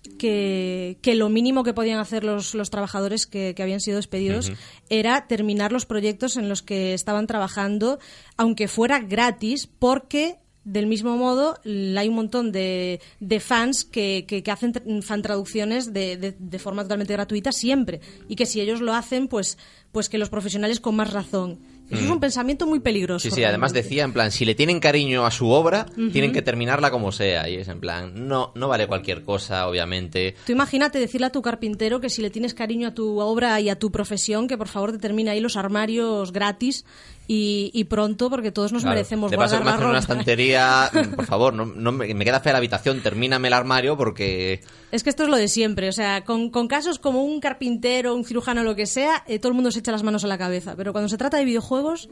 [0.07, 4.51] que, que lo mínimo que podían hacer los, los trabajadores que, que habían sido despedidos
[4.89, 7.99] era terminar los proyectos en los que estaban trabajando,
[8.37, 14.41] aunque fuera gratis, porque del mismo modo hay un montón de, de fans que, que,
[14.41, 18.01] que hacen fan traducciones de, de, de forma totalmente gratuita siempre.
[18.27, 19.57] Y que si ellos lo hacen pues
[19.91, 21.59] pues que los profesionales con más razón
[21.89, 22.11] eso es Mm.
[22.13, 25.31] un pensamiento muy peligroso Sí, sí, además decía en plan, si le tienen cariño a
[25.31, 27.47] su obra, tienen que terminarla como sea.
[27.49, 30.35] Y es en plan, no, no vale cualquier cosa, obviamente.
[30.45, 33.69] Tú imagínate decirle a tu carpintero que si le tienes cariño a tu obra y
[33.69, 36.85] a tu profesión, que por favor te termine ahí los armarios gratis
[37.27, 41.65] y, y pronto, porque todos nos Claro, merecemos Te guardar una estantería, por favor, no,
[41.65, 44.61] no me, me queda fea la habitación, termíname el armario porque...
[44.91, 48.15] Es que esto es lo de siempre, o sea, con, con casos como un carpintero,
[48.15, 50.37] un cirujano, lo que sea, eh, todo el mundo se echa las manos a la
[50.37, 50.75] cabeza.
[50.77, 52.09] Pero cuando se trata de videojuegos,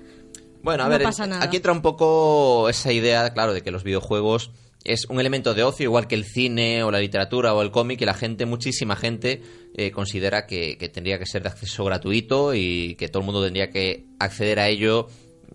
[0.63, 1.43] Bueno, a No ver, pasa nada.
[1.43, 4.51] aquí entra un poco esa idea, claro, de que los videojuegos
[4.83, 8.01] es un elemento de ocio, igual que el cine o la literatura o el cómic,
[8.01, 9.41] y la gente, muchísima gente,
[9.75, 13.43] eh, considera que, que tendría que ser de acceso gratuito y que todo el mundo
[13.43, 15.07] tendría que acceder a ello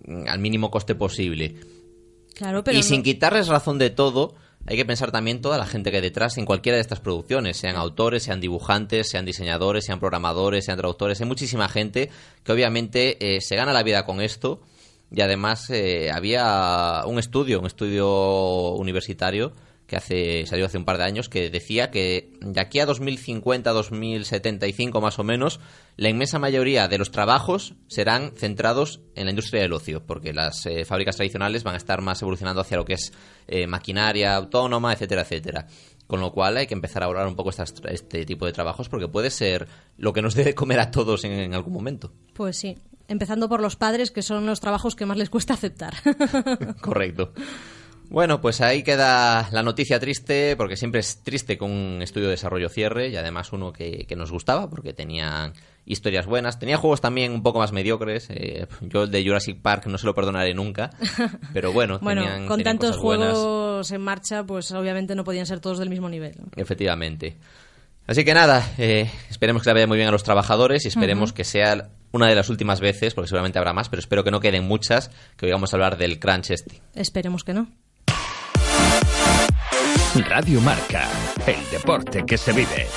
[0.05, 1.55] mm, al mínimo coste posible.
[2.35, 5.65] claro, pero y no- sin quitarles razón de todo, hay que pensar también toda la
[5.65, 9.85] gente que hay detrás en cualquiera de estas producciones, sean autores, sean dibujantes, sean diseñadores,
[9.85, 11.19] sean programadores, sean traductores.
[11.21, 12.09] Hay muchísima gente
[12.43, 14.61] que obviamente eh, se gana la vida con esto
[15.11, 19.53] y además eh, había un estudio, un estudio universitario
[19.87, 23.71] que hace salió hace un par de años que decía que de aquí a 2050,
[23.71, 25.59] 2075 más o menos,
[25.97, 30.63] la inmensa mayoría de los trabajos serán centrados en la industria del ocio, porque las
[30.67, 33.13] eh, fábricas tradicionales van a estar más evolucionando hacia lo que es
[33.47, 35.65] eh, maquinaria autónoma, etcétera, etcétera.
[36.05, 38.89] Con lo cual hay que empezar a valorar un poco estas- este tipo de trabajos
[38.89, 42.11] porque puede ser lo que nos debe comer a todos en, en algún momento.
[42.33, 42.77] Pues sí,
[43.09, 45.93] empezando por los padres, que son los trabajos que más les cuesta aceptar.
[46.81, 47.33] Correcto.
[48.09, 52.31] Bueno, pues ahí queda la noticia triste, porque siempre es triste con un estudio de
[52.31, 55.53] desarrollo cierre y además uno que, que nos gustaba, porque tenían
[55.85, 56.57] historias buenas.
[56.57, 58.27] Tenía juegos también un poco más mediocres.
[58.31, 60.89] eh, yo el de Jurassic Park no se lo perdonaré nunca,
[61.53, 63.33] pero bueno, bueno, tenían, con tenían tantos buenas.
[63.33, 66.35] juegos en marcha, pues obviamente no podían ser todos del mismo nivel.
[66.55, 67.37] Efectivamente.
[68.07, 71.31] Así que nada, eh, esperemos que le vaya muy bien a los trabajadores y esperemos
[71.31, 74.39] que sea una de las últimas veces, porque seguramente habrá más, pero espero que no
[74.39, 76.81] queden muchas, que oigamos hablar del crunch este.
[76.95, 77.67] Esperemos que no.
[80.27, 81.07] Radio Marca,
[81.45, 82.87] el deporte que se vive.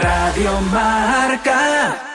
[0.00, 2.13] Radio Marca.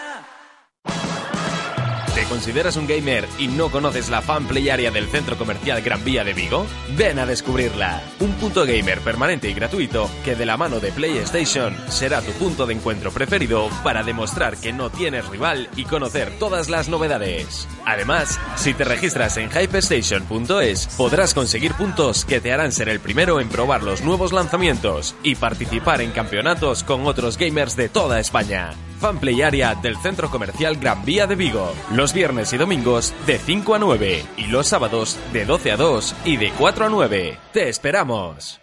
[2.15, 6.03] ¿Te consideras un gamer y no conoces la fan play área del centro comercial Gran
[6.03, 6.65] Vía de Vigo?
[6.97, 8.01] Ven a descubrirla.
[8.19, 12.65] Un punto gamer permanente y gratuito que de la mano de PlayStation será tu punto
[12.65, 17.67] de encuentro preferido para demostrar que no tienes rival y conocer todas las novedades.
[17.85, 23.39] Además, si te registras en hypestation.es podrás conseguir puntos que te harán ser el primero
[23.39, 28.71] en probar los nuevos lanzamientos y participar en campeonatos con otros gamers de toda España.
[28.99, 31.73] Fanplay Area del Centro Comercial Gran Vía de Vigo.
[31.91, 36.15] Los viernes y domingos de 5 a 9 y los sábados de 12 a 2
[36.25, 37.37] y de 4 a 9.
[37.51, 38.59] ¡Te esperamos!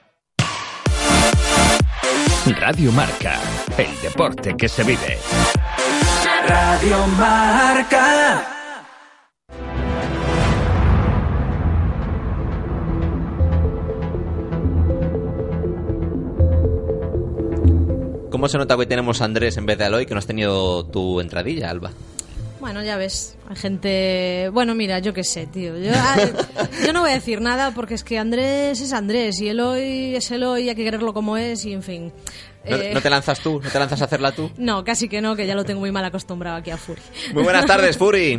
[2.61, 3.41] Radio Marca,
[3.77, 5.19] el deporte que se vive.
[6.47, 8.56] Radio Marca.
[18.37, 20.27] ¿Cómo se nota que hoy tenemos a Andrés en vez de Aloy, que no has
[20.27, 21.91] tenido tu entradilla, Alba?
[22.61, 24.51] Bueno, ya ves, hay gente...
[24.53, 25.79] Bueno, mira, yo qué sé, tío.
[25.79, 25.91] Yo,
[26.87, 30.31] yo no voy a decir nada porque es que Andrés es Andrés y Eloy es
[30.31, 32.13] Eloy, hay que quererlo como es y en fin.
[32.69, 33.59] ¿No, Eh, no te lanzas tú?
[33.65, 34.51] ¿No te lanzas a hacerla tú?
[34.59, 37.01] no, casi que no, que ya lo tengo muy mal acostumbrado aquí a Fury.
[37.33, 38.39] Muy buenas tardes, Furi.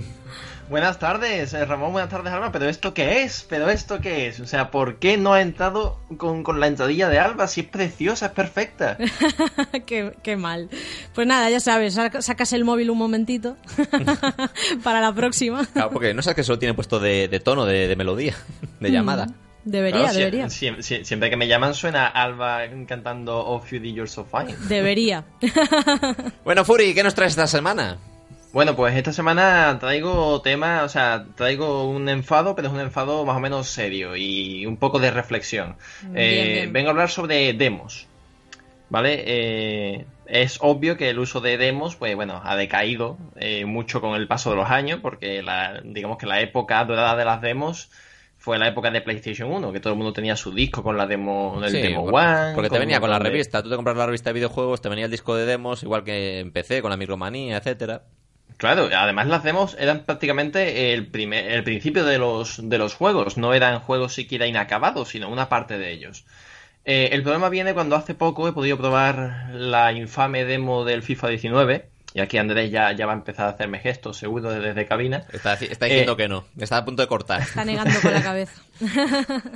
[0.69, 2.51] Buenas tardes, eh, Ramón, buenas tardes, Alba.
[2.51, 3.45] ¿Pero esto qué es?
[3.47, 4.41] ¿Pero esto qué es?
[4.41, 7.67] O sea, ¿por qué no ha entrado con, con la entradilla de Alba si es
[7.67, 8.97] preciosa, es perfecta?
[9.85, 10.69] qué, qué mal.
[11.15, 13.55] Pues nada, ya sabes, sac- sacas el móvil un momentito
[14.83, 15.65] para la próxima.
[15.71, 18.35] Claro, porque no sabes que solo tiene puesto de, de tono, de, de melodía,
[18.81, 18.93] de Mm.
[18.93, 19.27] llamada.
[19.63, 20.45] Debería, Claro, debería.
[20.47, 24.55] sie- sie- siempre que me llaman suena Alba cantando You Did You're So Fine.
[24.67, 25.23] Debería.
[26.43, 27.97] Bueno, Furi, ¿qué nos traes esta semana?
[28.57, 33.23] Bueno, pues esta semana traigo tema, o sea, traigo un enfado, pero es un enfado
[33.23, 35.75] más o menos serio y un poco de reflexión.
[36.01, 36.73] Bien, Eh, bien.
[36.73, 38.07] Vengo a hablar sobre demos,
[38.89, 39.23] ¿vale?
[39.27, 44.15] Eh, es obvio que el uso de demos, pues bueno, ha decaído eh, mucho con
[44.15, 47.91] el paso de los años, porque la, digamos que la época dorada de las demos
[48.39, 51.05] fue la época de PlayStation 1, que todo el mundo tenía su disco con la
[51.05, 52.55] demo, el Sí, demo porque- One.
[52.55, 53.61] Porque te venía con la de- revista.
[53.61, 56.39] Tú te compras la revista de videojuegos, te venía el disco de demos, igual que
[56.39, 58.01] empecé con la micromanía, etcétera.
[58.57, 63.37] Claro, además las demos eran prácticamente el, primer, el principio de los, de los juegos,
[63.37, 66.25] no eran juegos siquiera inacabados, sino una parte de ellos.
[66.83, 71.27] Eh, el problema viene cuando hace poco he podido probar la infame demo del FIFA
[71.29, 71.89] 19.
[72.13, 75.25] Y aquí Andrés ya, ya va a empezar a hacerme gestos, seguro, desde, desde cabina.
[75.33, 76.45] Está, está diciendo Eh, que no.
[76.57, 77.41] Está a punto de cortar.
[77.41, 78.61] Está negando con la cabeza.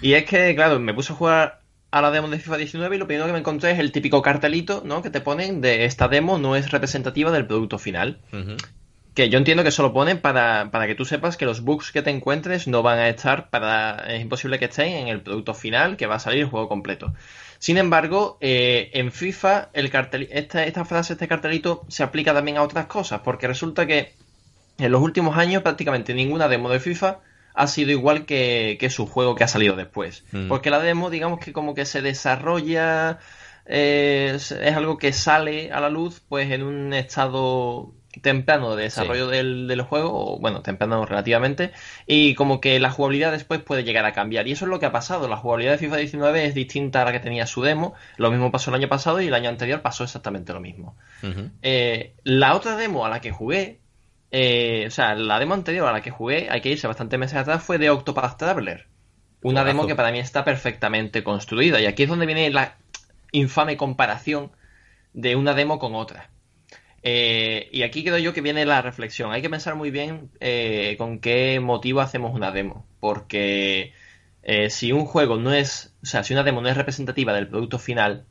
[0.00, 1.60] Y es que, claro, me puse a jugar
[1.94, 4.20] a la demo de FIFA 19 y lo primero que me encontré es el típico
[4.20, 5.00] cartelito, ¿no?
[5.00, 8.18] Que te ponen de esta demo no es representativa del producto final.
[9.14, 11.92] Que yo entiendo que eso lo ponen para, para que tú sepas que los bugs
[11.92, 14.12] que te encuentres no van a estar para.
[14.12, 17.14] Es imposible que estén en el producto final, que va a salir el juego completo.
[17.60, 22.56] Sin embargo, eh, en FIFA, el cartel, esta, esta frase, este cartelito, se aplica también
[22.56, 24.14] a otras cosas, porque resulta que
[24.78, 27.20] en los últimos años prácticamente ninguna demo de FIFA
[27.54, 30.24] ha sido igual que, que su juego que ha salido después.
[30.32, 30.48] Mm.
[30.48, 33.20] Porque la demo, digamos que como que se desarrolla,
[33.66, 38.84] eh, es, es algo que sale a la luz, pues en un estado temprano de
[38.84, 41.72] desarrollo del, del juego, o bueno, temprano relativamente,
[42.06, 44.46] y como que la jugabilidad después puede llegar a cambiar.
[44.46, 45.28] Y eso es lo que ha pasado.
[45.28, 47.94] La jugabilidad de FIFA 19 es distinta a la que tenía su demo.
[48.16, 50.96] Lo mismo pasó el año pasado y el año anterior pasó exactamente lo mismo.
[51.62, 53.80] Eh, la otra demo a la que jugué,
[54.36, 57.36] eh, o sea, la demo anterior a la que jugué, hay que irse bastante meses
[57.36, 58.88] atrás, fue de Octopath Traveler.
[59.42, 61.80] Una demo que para mí está perfectamente construida.
[61.80, 62.76] Y aquí es donde viene la
[63.30, 64.50] infame comparación
[65.12, 66.30] de una demo con otra.
[67.04, 69.30] Eh, y aquí creo yo que viene la reflexión.
[69.30, 72.88] Hay que pensar muy bien eh, con qué motivo hacemos una demo.
[72.98, 73.92] Porque
[74.42, 77.46] eh, si un juego no es, o sea, si una demo no es representativa del
[77.46, 78.26] producto final,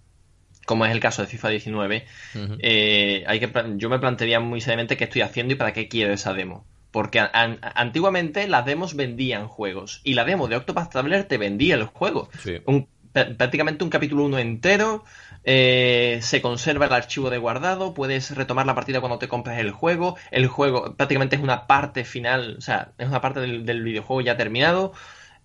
[0.66, 2.06] como es el caso de FIFA 19,
[2.36, 2.58] Ujú.
[2.60, 6.14] eh, hay que, yo me plantearía muy seriamente qué estoy haciendo y para qué quiero
[6.14, 6.66] esa demo.
[6.92, 11.38] Porque an- an- antiguamente las demos vendían juegos y la demo de Octopath Traveler te
[11.38, 12.30] vendía el juego.
[12.44, 12.58] Sí.
[12.66, 15.04] Un- pr- prácticamente un capítulo 1 entero,
[15.44, 19.72] eh, se conserva el archivo de guardado, puedes retomar la partida cuando te compres el
[19.72, 23.84] juego, el juego prácticamente es una parte final, o sea, es una parte del, del
[23.84, 24.94] videojuego ya terminado.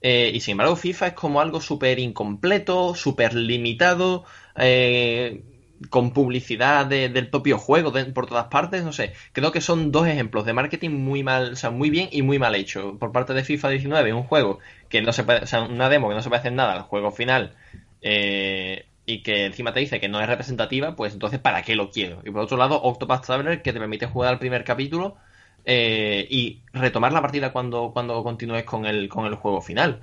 [0.00, 4.24] eh, y sin embargo, FIFA es como algo súper incompleto, súper limitado,
[4.60, 5.44] eh,
[5.90, 9.12] con publicidad de- del propio juego de- por todas partes, no sé.
[9.32, 12.38] Creo que son dos ejemplos de marketing muy mal, o sea, muy bien y muy
[12.38, 12.98] mal hecho.
[12.98, 16.08] Por parte de FIFA 19, un juego que no se puede, o sea, una demo
[16.08, 17.56] que no se puede hacer nada al juego final,
[18.00, 21.90] eh, y que encima te dice que no es representativa, pues entonces ¿para qué lo
[21.90, 22.20] quiero?
[22.24, 25.16] Y por otro lado, Octopath Traveler, que te permite jugar al primer capítulo
[25.64, 30.00] eh, y retomar la partida cuando, cuando continúes con el, con el juego final.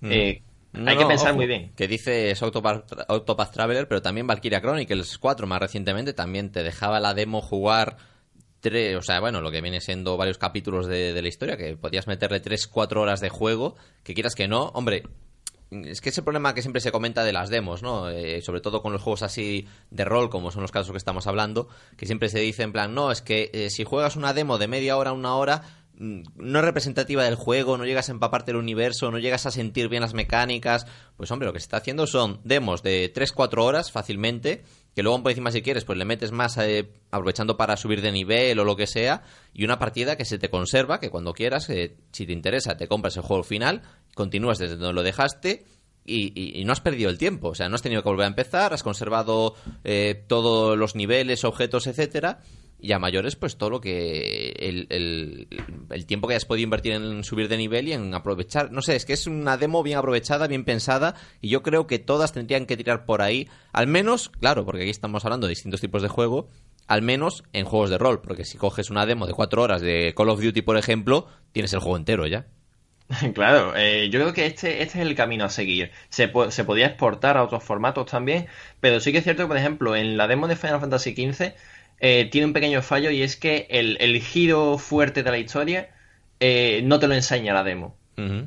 [0.00, 0.08] Mm.
[0.08, 0.42] Eh,
[0.76, 1.72] No, hay que no, pensar ojo, muy bien.
[1.74, 6.62] Que dice es Octopath, Octopath Traveler, pero también Valkyria Chronicles 4 más recientemente también te
[6.62, 7.96] dejaba la demo jugar
[8.60, 11.76] tres, o sea, bueno, lo que viene siendo varios capítulos de, de la historia, que
[11.76, 15.04] podías meterle 3-4 horas de juego, que quieras que no, hombre,
[15.70, 18.08] es que es el problema que siempre se comenta de las demos, ¿no?
[18.08, 21.26] Eh, sobre todo con los juegos así de rol, como son los casos que estamos
[21.26, 24.58] hablando, que siempre se dice en plan, no, es que eh, si juegas una demo
[24.58, 25.62] de media hora a una hora,
[25.98, 29.88] no es representativa del juego, no llegas a empaparte el universo, no llegas a sentir
[29.88, 30.86] bien las mecánicas.
[31.16, 34.62] Pues hombre, lo que se está haciendo son demos de 3-4 horas fácilmente,
[34.94, 38.12] que luego por encima si quieres, pues le metes más eh, aprovechando para subir de
[38.12, 39.22] nivel o lo que sea,
[39.54, 42.88] y una partida que se te conserva, que cuando quieras, eh, si te interesa, te
[42.88, 43.82] compras el juego final,
[44.14, 45.64] continúas desde donde lo dejaste.
[46.08, 48.26] Y, y- y no has perdido el tiempo, o sea, no has tenido que volver
[48.26, 52.38] a empezar, has conservado eh, todos los niveles, objetos, etcétera,
[52.78, 54.54] y a mayores, pues todo lo que.
[54.58, 58.70] El, el- tiempo que hayas podido invertir en subir de nivel y en aprovechar.
[58.70, 61.98] No sé, es que es una demo bien aprovechada, bien pensada, y yo creo que
[61.98, 63.48] todas tendrían que tirar por ahí.
[63.72, 66.48] Al menos, claro, porque aquí estamos hablando de distintos tipos de juego,
[66.86, 70.14] al menos en juegos de rol, porque si coges una demo de cuatro horas de
[70.16, 72.46] Call of Duty, por ejemplo, tienes el juego entero ya.
[73.34, 75.90] Claro, eh, yo creo que este, este es el camino a seguir.
[76.08, 78.46] Se, po- se podía exportar a otros formatos también,
[78.80, 81.52] pero sí que es cierto que, por ejemplo, en la demo de Final Fantasy XV
[82.00, 85.88] eh, tiene un pequeño fallo y es que el, el giro fuerte de la historia
[86.40, 87.96] eh, no te lo enseña la demo.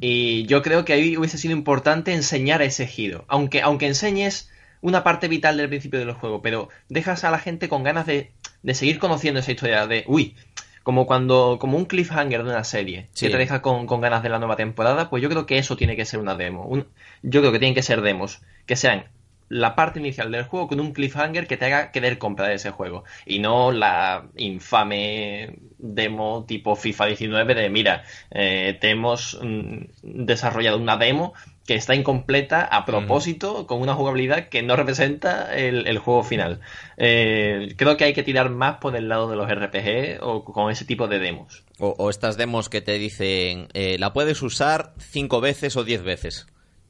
[0.01, 3.25] Y yo creo que ahí hubiese sido importante enseñar ese giro.
[3.27, 4.49] Aunque, aunque enseñes
[4.81, 8.31] una parte vital del principio del juego, pero dejas a la gente con ganas de,
[8.63, 10.35] de seguir conociendo esa historia de, uy,
[10.81, 13.27] como cuando, como un cliffhanger de una serie Sí.
[13.27, 15.77] que te deja con, con ganas de la nueva temporada, pues yo creo que eso
[15.77, 16.65] tiene que ser una demo.
[16.65, 16.87] Un-
[17.21, 19.03] yo creo que tienen que ser demos, que sean
[19.49, 23.03] la parte inicial del juego con un cliffhanger que te haga querer comprar ese juego.
[23.25, 30.77] Y no la infame demo tipo FIFA 19 de, mira, eh, te hemos mm, desarrollado
[30.77, 31.33] una demo
[31.69, 36.61] que está incompleta a propósito, con una jugabilidad que no representa el, el juego final.
[36.97, 40.71] Eh, creo que hay que tirar más por el lado de los RPG o con
[40.71, 41.63] ese tipo de demos.
[41.77, 46.01] O, o estas demos que te dicen, eh, la puedes usar cinco veces o diez
[46.01, 46.47] veces.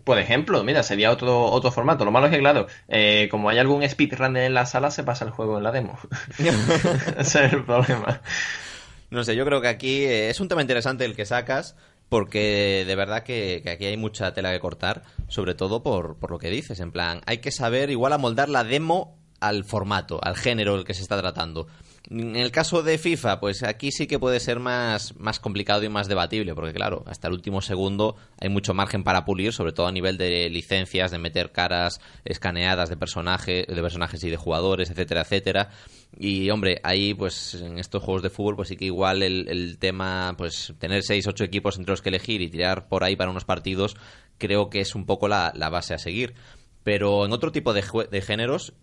[0.09, 2.03] Por ejemplo, mira, sería otro, otro formato.
[2.03, 5.23] Lo malo es que, claro, eh, como hay algún speedrunner en la sala, se pasa
[5.23, 5.99] el juego en la demo.
[6.39, 8.19] Ese es el problema.
[9.11, 11.75] No sé, yo creo que aquí eh, es un tema interesante el que sacas
[12.09, 16.31] porque de verdad que, que aquí hay mucha tela que cortar, sobre todo por, por
[16.31, 20.35] lo que dices, en plan, hay que saber igual amoldar la demo al formato, al
[20.35, 21.67] género el que se está tratando.
[22.11, 25.89] En el caso de FIFA, pues aquí sí que puede ser más, más complicado y
[25.89, 29.85] más debatible, porque claro, hasta el último segundo hay mucho margen para pulir, sobre todo
[29.85, 34.89] a nivel de licencias, de meter caras escaneadas de personajes, de personajes y de jugadores,
[34.89, 35.69] etcétera, etcétera.
[36.17, 39.77] Y hombre, ahí pues en estos juegos de fútbol, pues sí que igual el, el
[39.77, 43.29] tema, pues tener seis, ocho equipos entre los que elegir y tirar por ahí para
[43.29, 43.95] unos partidos,
[44.39, 46.33] creo que es un poco la, la base a seguir.
[46.83, 48.73] Pero en otro tipo de géneros,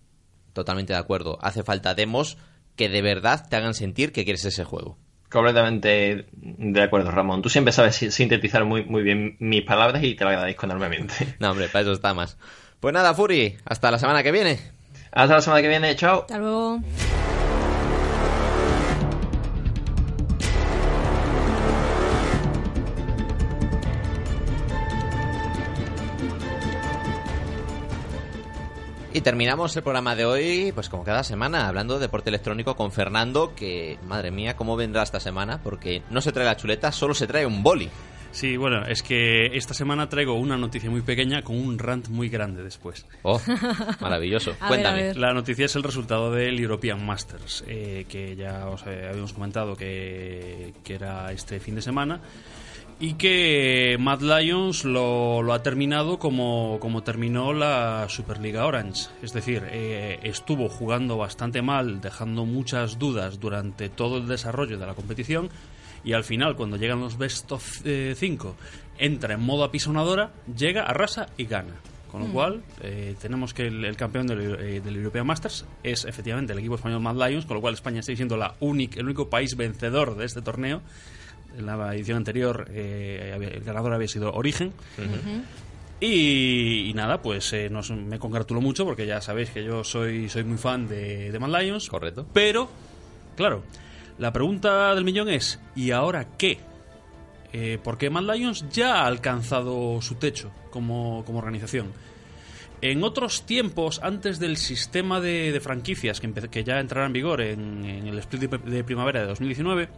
[0.53, 1.39] totalmente de acuerdo.
[1.43, 2.39] Hace falta demos
[2.77, 4.99] que de verdad te hagan sentir que quieres ese juego.
[5.31, 7.43] Completamente de acuerdo, Ramón.
[7.43, 11.15] Tú siempre sabes si- sintetizar muy, muy bien mis palabras y te lo agradezco enormemente.
[11.41, 12.39] No, hombre, para eso está más.
[12.81, 14.59] Pues nada, Furi, hasta la semana que viene.
[15.13, 16.21] Hasta la semana que viene, chao.
[16.23, 16.81] Hasta luego.
[29.17, 32.93] Y terminamos el programa de hoy, pues como cada semana, hablando de deporte electrónico con
[32.93, 37.15] Fernando, que madre mía, cómo vendrá esta semana, porque no se trae la chuleta, solo
[37.15, 37.89] se trae un boli.
[38.31, 42.29] Sí, bueno, es que esta semana traigo una noticia muy pequeña con un rant muy
[42.29, 43.07] grande después.
[43.23, 43.41] Oh,
[44.03, 44.51] maravilloso.
[44.61, 45.01] A ver, Cuéntame.
[45.01, 45.17] a ver.
[45.17, 49.77] La noticia es el resultado del European Masters, eh, que ya os eh, habíamos comentado
[49.77, 52.21] que, que era este fin de semana.
[52.99, 59.11] Y que Mad Lions lo, lo ha terminado como, como terminó la Superliga Orange.
[59.21, 64.87] Es decir, eh, estuvo jugando bastante mal, dejando muchas dudas durante todo el desarrollo de
[64.87, 65.51] la competición.
[66.05, 68.57] Y al final, cuando llegan los Best of 5,
[68.97, 71.75] entra en modo apisonadora, llega, arrasa y gana.
[72.11, 76.07] Con lo cual, eh, tenemos que el, el campeón del, eh, del European Masters es
[76.07, 79.05] efectivamente el equipo español Mad Lions, con lo cual España sigue siendo la única, el
[79.05, 80.81] único país vencedor de este torneo.
[81.57, 84.73] En la edición anterior, eh, había- el ganador había sido Origen.
[86.01, 90.29] Y, y nada, pues eh, nos- me congratulo mucho porque ya sabéis que yo soy,
[90.29, 91.89] soy muy fan de, de Mad Lions.
[91.89, 92.27] Correcto.
[92.35, 92.69] Pero,
[93.37, 93.63] claro,
[94.19, 96.59] la pregunta del millón es, ¿y ahora qué?
[97.53, 101.87] Eh, porque Mad Lions ya ha alcanzado su techo como, como organización.
[102.83, 107.87] En otros tiempos, antes del sistema de, de franquicias que, ya entrará en vigor en,
[107.87, 109.89] en el split de, de primavera de 2019,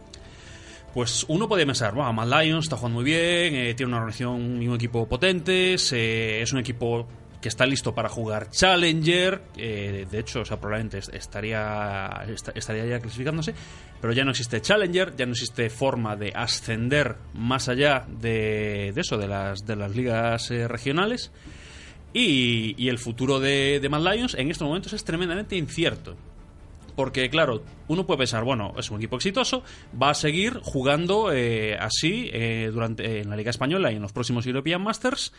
[0.93, 4.61] pues uno podía pensar, wow, Mad Lions está jugando muy bien, eh, tiene una organización
[4.61, 7.07] y un equipo potentes, es un equipo
[7.41, 12.49] que está listo para jugar Challenger, eh, de hecho, o sea, probablemente est- estaría, est-
[12.53, 13.53] estaría ya clasificándose,
[14.01, 18.99] pero ya no existe Challenger, ya no existe forma de ascender más allá de, de
[19.01, 21.31] eso, de las, de las ligas eh, regionales.
[22.11, 26.17] Y, y el futuro de, de Mad Lions en estos momentos es tremendamente incierto.
[26.99, 29.63] Porque, claro, uno puede pensar, bueno, es un equipo exitoso,
[29.95, 34.11] va a seguir jugando eh, así eh, durante en la Liga Española y en los
[34.11, 35.31] próximos European Masters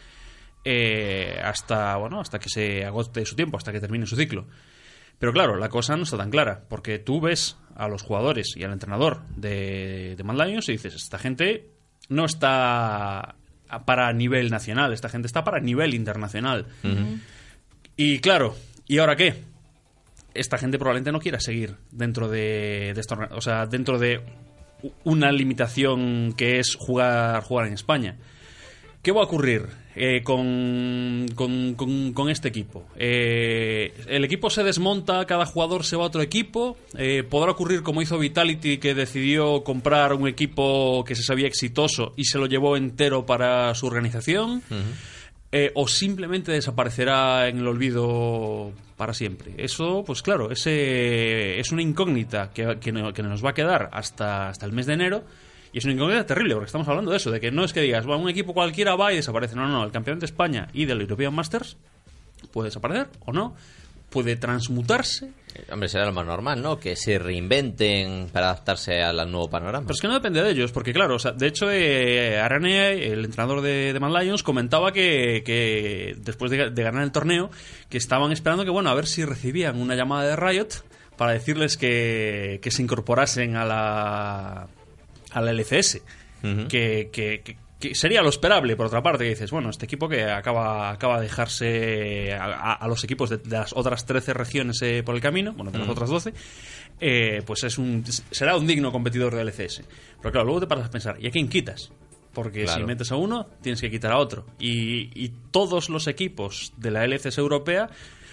[0.65, 4.47] eh, hasta, bueno, hasta que se agote su tiempo, hasta que termine su ciclo.
[5.19, 8.65] Pero claro, la cosa no está tan clara, porque tú ves a los jugadores y
[8.65, 11.69] al entrenador de, de Mad Lions y dices, esta gente
[12.09, 13.35] no está
[13.85, 16.69] para nivel nacional, esta gente está para nivel internacional.
[17.97, 18.57] Y claro,
[18.87, 19.50] ¿y ahora qué?
[20.35, 24.21] Esta gente probablemente no quiera seguir dentro de, de esta orga- o sea, dentro de
[25.05, 28.17] una limitación que es jugar, jugar en España.
[29.03, 29.67] ¿Qué va a ocurrir
[29.97, 32.87] eh, con, con- con- con este equipo?
[32.97, 36.77] Eh, el equipo se desmonta, cada jugador se va a otro equipo.
[36.99, 42.13] Eh, ¿Podrá ocurrir como hizo Vitality, que decidió comprar un equipo que se sabía exitoso
[42.17, 44.63] y se lo llevó entero para su organización?
[45.75, 49.55] ¿O simplemente desaparecerá en el olvido para siempre?
[49.57, 54.51] Eso, pues claro, ese es una incógnita que, que que nos va a quedar hasta,
[54.51, 55.25] hasta el mes de enero.
[55.73, 57.81] Y es una incógnita terrible, porque estamos hablando de eso, de que no es que
[57.81, 59.57] digas, "Bueno, un equipo cualquiera va y desaparece.
[59.57, 61.79] No, no, el campeón de España y del European Masters
[62.53, 63.55] puede desaparecer o no,
[64.11, 65.31] puede transmutarse.
[65.71, 66.79] Hombre, será lo más normal, ¿no?
[66.79, 69.87] Que se reinventen para adaptarse al nuevo panorama.
[69.87, 73.05] Pero es que no depende de ellos, porque claro, o sea, de hecho, eh, Arane,
[73.07, 77.51] el entrenador de, de Man Lions, comentaba que, que después de, de ganar el torneo,
[77.89, 80.69] que estaban esperando que, bueno, a ver si recibían una llamada de Riot
[81.17, 84.69] para decirles que, que se incorporasen a la,
[85.33, 86.01] a la LCS.
[86.69, 90.09] que, que- que- que sería lo esperable, por otra parte, que dices, bueno, este equipo
[90.09, 95.03] que acaba, acaba de dejarse a, los equipos de, de las otras 13 regiones eh,
[95.03, 95.91] por el camino, bueno, de las Mm.
[95.91, 96.35] otras 12,
[97.01, 99.83] eh, pues es un, será un digno competidor de LCS.
[100.21, 101.91] Pero claro, luego te paras a pensar, ¿y a quién quitas?
[102.33, 102.81] Porque Claro.
[102.83, 104.47] si metes a uno, tienes que quitar a otro.
[104.59, 107.89] Y, y todos los equipos de la LCS europea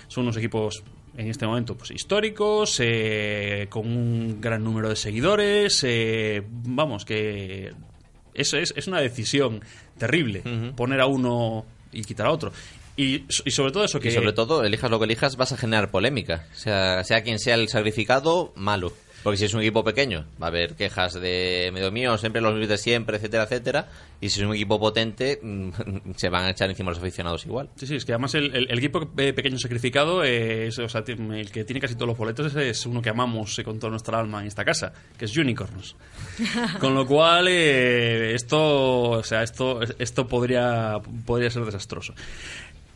[0.07, 0.83] son unos equipos
[1.17, 7.71] en este momento pues históricos, eh, con un gran número de seguidores, eh, vamos, que
[8.37, 9.61] Eso es, es una decisión
[9.97, 10.43] terrible,
[10.75, 12.53] poner a uno y quitar a otro.
[12.95, 14.07] Y, y sobre todo eso que...
[14.07, 16.47] Y sobre todo, elijas lo que elijas, vas a generar polémica.
[16.51, 18.93] O sea, sea quien sea el sacrificado, malo.
[19.27, 22.53] Porque si es un equipo pequeño, va a haber quejas de medio mío, siempre los
[22.53, 23.89] mismos de siempre, etcétera, etcétera.
[24.21, 25.69] Y si es un equipo potente, mm,
[26.15, 27.67] se van a echar encima los aficionados igual.
[27.75, 31.03] Sí, sí, es que además el, el- el equipo pequeño sacrificado, eh, es, o sea,
[31.03, 33.79] ti- el que tiene casi todos los boletos es, es uno que amamos eh, con
[33.79, 35.97] toda nuestra alma en esta casa, que es Unicorns.
[36.79, 42.13] Con lo cual, eh, esto, o sea, esto, esto podría, podría ser desastroso.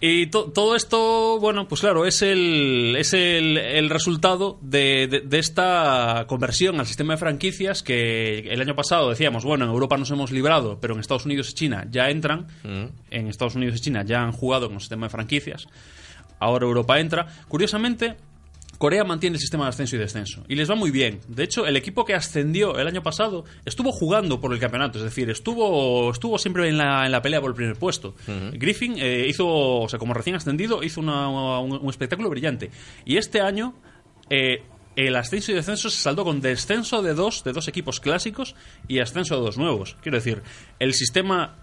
[0.04, 5.20] Y to- todo esto, bueno, pues claro, es el, es el, el resultado de, de-
[5.22, 9.98] de esta conversión al sistema de franquicias que el año pasado decíamos, bueno, en Europa
[9.98, 12.48] nos hemos librado, pero en Estados Unidos y China ya entran.
[13.12, 15.68] En Estados Unidos y China ya han jugado con el sistema de franquicias.
[16.40, 17.28] Ahora Europa entra.
[17.48, 18.16] Curiosamente,
[18.82, 20.44] Corea mantiene el sistema de ascenso y descenso.
[20.48, 21.20] Y les va muy bien.
[21.28, 24.98] De hecho, el equipo que ascendió el año pasado estuvo jugando por el campeonato.
[24.98, 28.16] Es decir, estuvo, estuvo siempre en la, en la pelea por el primer puesto.
[28.54, 31.30] Griffin eh, hizo, o sea, como recién ascendido, hizo una-
[31.60, 32.72] un, un espectáculo brillante.
[33.06, 33.76] Y este año,
[34.32, 34.64] eh,
[34.96, 38.56] el ascenso y descenso se saldó con descenso de dos, de dos equipos clásicos
[38.88, 39.96] y ascenso de dos nuevos.
[40.02, 40.42] Quiero decir,
[40.80, 41.56] el sistema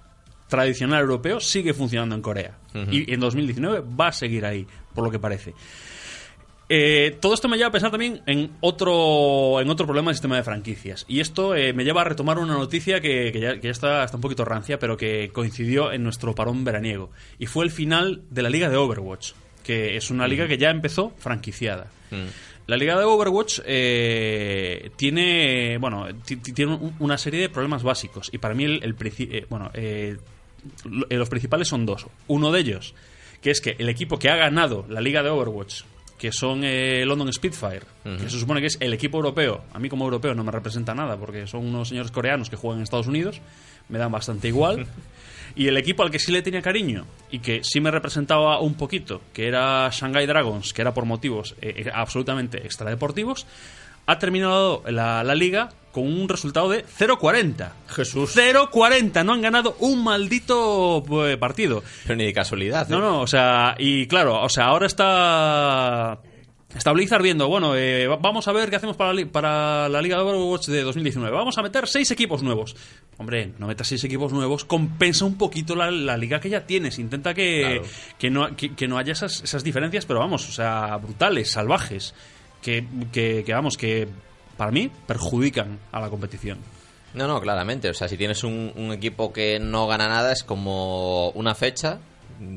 [0.48, 2.58] tradicional europeo sigue funcionando en Corea.
[2.90, 5.52] Y en 2019 va a seguir ahí, por lo que parece.
[6.70, 10.36] Eh, todo esto me lleva a pensar también en otro, en otro problema del sistema
[10.36, 11.06] de franquicias.
[11.08, 14.04] Y esto eh, me lleva a retomar una noticia que, que ya, que ya está,
[14.04, 17.10] está un poquito rancia, pero que coincidió en nuestro parón veraniego.
[17.38, 19.32] Y fue el final de la liga de Overwatch,
[19.64, 21.90] que es una liga que ya empezó franquiciada.
[22.66, 27.82] La liga de Overwatch eh, tiene, bueno, ti- ti- tiene un- una serie de problemas
[27.82, 28.28] básicos.
[28.30, 30.18] Y para mí, el, el eh, bueno, eh,
[30.84, 32.06] los principales son dos.
[32.26, 32.94] Uno de ellos,
[33.40, 35.82] que es que el equipo que ha ganado la liga de Overwatch,
[36.18, 39.88] que son eh, London Spitfire, que se supone que es el equipo europeo, a mí
[39.88, 43.06] como europeo no me representa nada, porque son unos señores coreanos que juegan en Estados
[43.06, 43.40] Unidos,
[43.88, 44.86] me dan bastante igual.
[45.56, 48.74] Y el equipo al que sí le tenía cariño y que sí me representaba un
[48.74, 53.44] poquito, que era Shanghai Dragons, que era por motivos eh, eh, absolutamente extradeportivos,
[54.08, 57.70] ha terminado la, la liga con un resultado de 0-40.
[57.88, 58.36] Jesús.
[58.36, 59.24] 0-40.
[59.24, 61.82] No han ganado un maldito eh, partido.
[62.04, 62.86] Pero ni de casualidad.
[62.88, 62.90] ¿eh?
[62.90, 66.18] No, no, o sea, y claro, o sea, ahora está.
[66.76, 70.16] Está Blizzard viendo, bueno, eh, va- vamos a ver qué hacemos para para la Liga
[70.18, 71.34] de Overwatch de 2019.
[71.34, 72.76] Vamos a meter seis equipos nuevos.
[73.16, 76.98] Hombre, no metas seis equipos nuevos, compensa un poquito la, la liga que ya tienes.
[76.98, 77.82] Intenta que, Claro.
[78.18, 82.14] que, no, que, que no haya esas, esas diferencias, pero vamos, o sea, brutales, salvajes.
[82.62, 84.08] Que, que, que, vamos, que
[84.56, 86.58] para mí perjudican a la competición.
[87.14, 87.88] No, no, claramente.
[87.88, 91.98] O sea, si tienes un, un equipo que no gana nada, es como una fecha.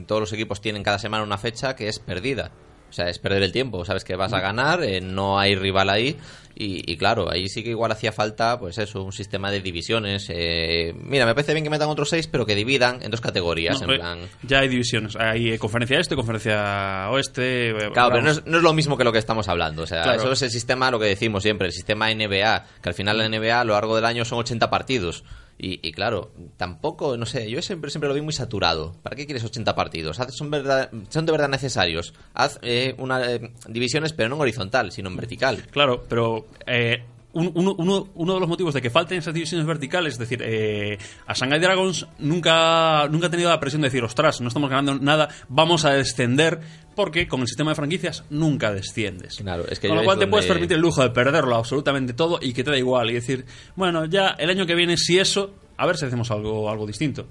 [0.08, 2.52] Todos los equipos tienen cada semana una fecha que es perdida.
[2.92, 3.86] O sea, es perder el tiempo.
[3.86, 6.18] Sabes que vas a ganar, eh, no hay rival ahí.
[6.54, 10.28] Y, y claro, ahí sí que igual hacía falta, pues eso, un sistema de divisiones.
[10.30, 13.80] eh, mira, me parece bien que metan otros seis, pero que dividan en dos categorías.
[13.82, 14.20] No, en eh, plan.
[14.44, 15.16] Ya hay divisiones.
[15.16, 17.74] Hay eh, conferencia este, conferencia oeste.
[17.94, 19.84] Claro, pero no es, no es lo mismo que lo que estamos hablando.
[19.84, 20.20] O sea, Claro.
[20.22, 23.30] eso es el sistema, lo que decimos siempre, el sistema NBA, que al final la
[23.30, 25.24] NBA a lo largo del año son 80 partidos.
[25.64, 28.96] Y, y claro, tampoco, no sé, yo siempre, siempre lo vi muy saturado.
[29.04, 30.20] ¿Para qué quieres 80 partidos?
[30.20, 32.16] Haz- son, verdad, son de verdad necesarios.
[32.34, 35.64] Haz eh, una, eh, divisiones, pero no en horizontal, sino en vertical.
[35.70, 37.04] Claro, pero eh,
[37.34, 40.42] un- uno, uno- uno de los motivos de que falten esas divisiones verticales, es decir,
[40.44, 44.70] eh, a Shanghai Dragons nunca, nunca ha tenido la presión de decir, ostras, no estamos
[44.70, 46.60] ganando nada, vamos a descender,
[46.96, 49.38] porque con el sistema de franquicias nunca desciendes.
[49.38, 52.14] Claro, es que con lo cual te donde- puedes permitir el lujo de perderlo absolutamente
[52.14, 55.18] todo y que te da igual y decir, bueno, ya el año que viene, si
[55.20, 57.28] eso, a ver si hacemos algo, algo distinto.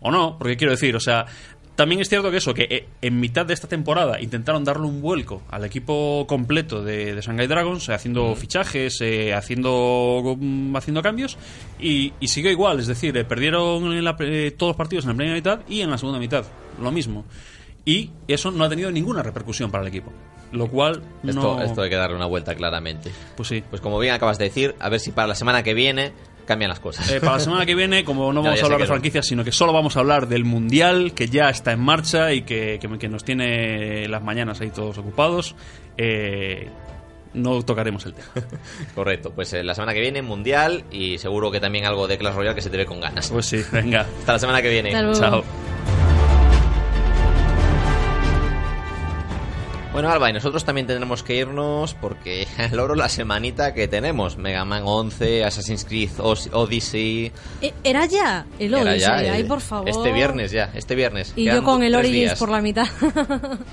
[0.00, 1.24] O no, porque quiero decir, o sea,
[1.76, 5.02] también es cierto que eso, que eh, en mitad de esta temporada intentaron darle un
[5.02, 11.02] vuelco al equipo completo de, de Shanghai Dragons, eh, haciendo fichajes, eh, haciendo, mm, haciendo
[11.02, 11.36] cambios,
[11.78, 15.10] y, y siguió igual, es decir, eh, perdieron en la eh, todos los partidos en
[15.10, 16.44] la primera mitad y en la segunda mitad,
[16.80, 17.24] lo mismo.
[17.84, 20.12] Y eso no ha tenido ninguna repercusión para el equipo.
[20.52, 23.12] Lo cual Esto, esto hay que darle una vuelta claramente.
[23.36, 23.62] Pues sí.
[23.68, 26.12] Pues como bien acabas de decir, a ver si para la semana que viene
[26.46, 27.10] cambian las cosas.
[27.10, 29.44] Eh, para la semana que viene, como no vamos ya a hablar de franquicias, sino
[29.44, 32.98] que solo vamos a hablar del Mundial, que ya está en marcha y que, que-
[32.98, 35.54] que nos tiene las mañanas ahí todos ocupados,
[35.98, 36.70] eh,
[37.34, 38.28] no tocaremos el tema.
[38.94, 42.34] Correcto, pues eh, la semana que viene Mundial y seguro que también algo de Clash
[42.34, 43.28] Royale que se te ve con ganas.
[43.30, 44.06] Pues sí, venga.
[44.20, 44.92] Hasta la semana que viene.
[44.92, 45.42] Chao.
[49.96, 54.36] Bueno, Alba, y nosotros también tendremos que irnos porque al oro la semanita que tenemos.
[54.36, 57.32] Mega Man 11, Assassin's Creed Odyssey.
[57.62, 59.88] Eh, Era ya el Era Odyssey, ya, eh, ay, por favor.
[59.88, 61.32] Este viernes ya, este viernes.
[61.34, 62.86] Y Quedan yo con el Origins por la mitad.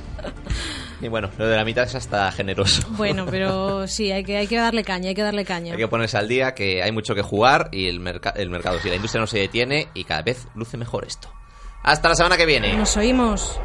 [1.02, 2.88] Y bueno, lo de la mitad es hasta generoso.
[2.92, 5.74] Bueno, pero sí, hay que, hay que darle caña, hay que darle caña.
[5.74, 8.80] Hay que ponerse al día, que hay mucho que jugar y el, merca- el mercado,
[8.80, 11.30] si la industria no se detiene y cada vez luce mejor esto.
[11.84, 12.78] Hasta la semana que viene.
[12.78, 13.60] Nos oímos.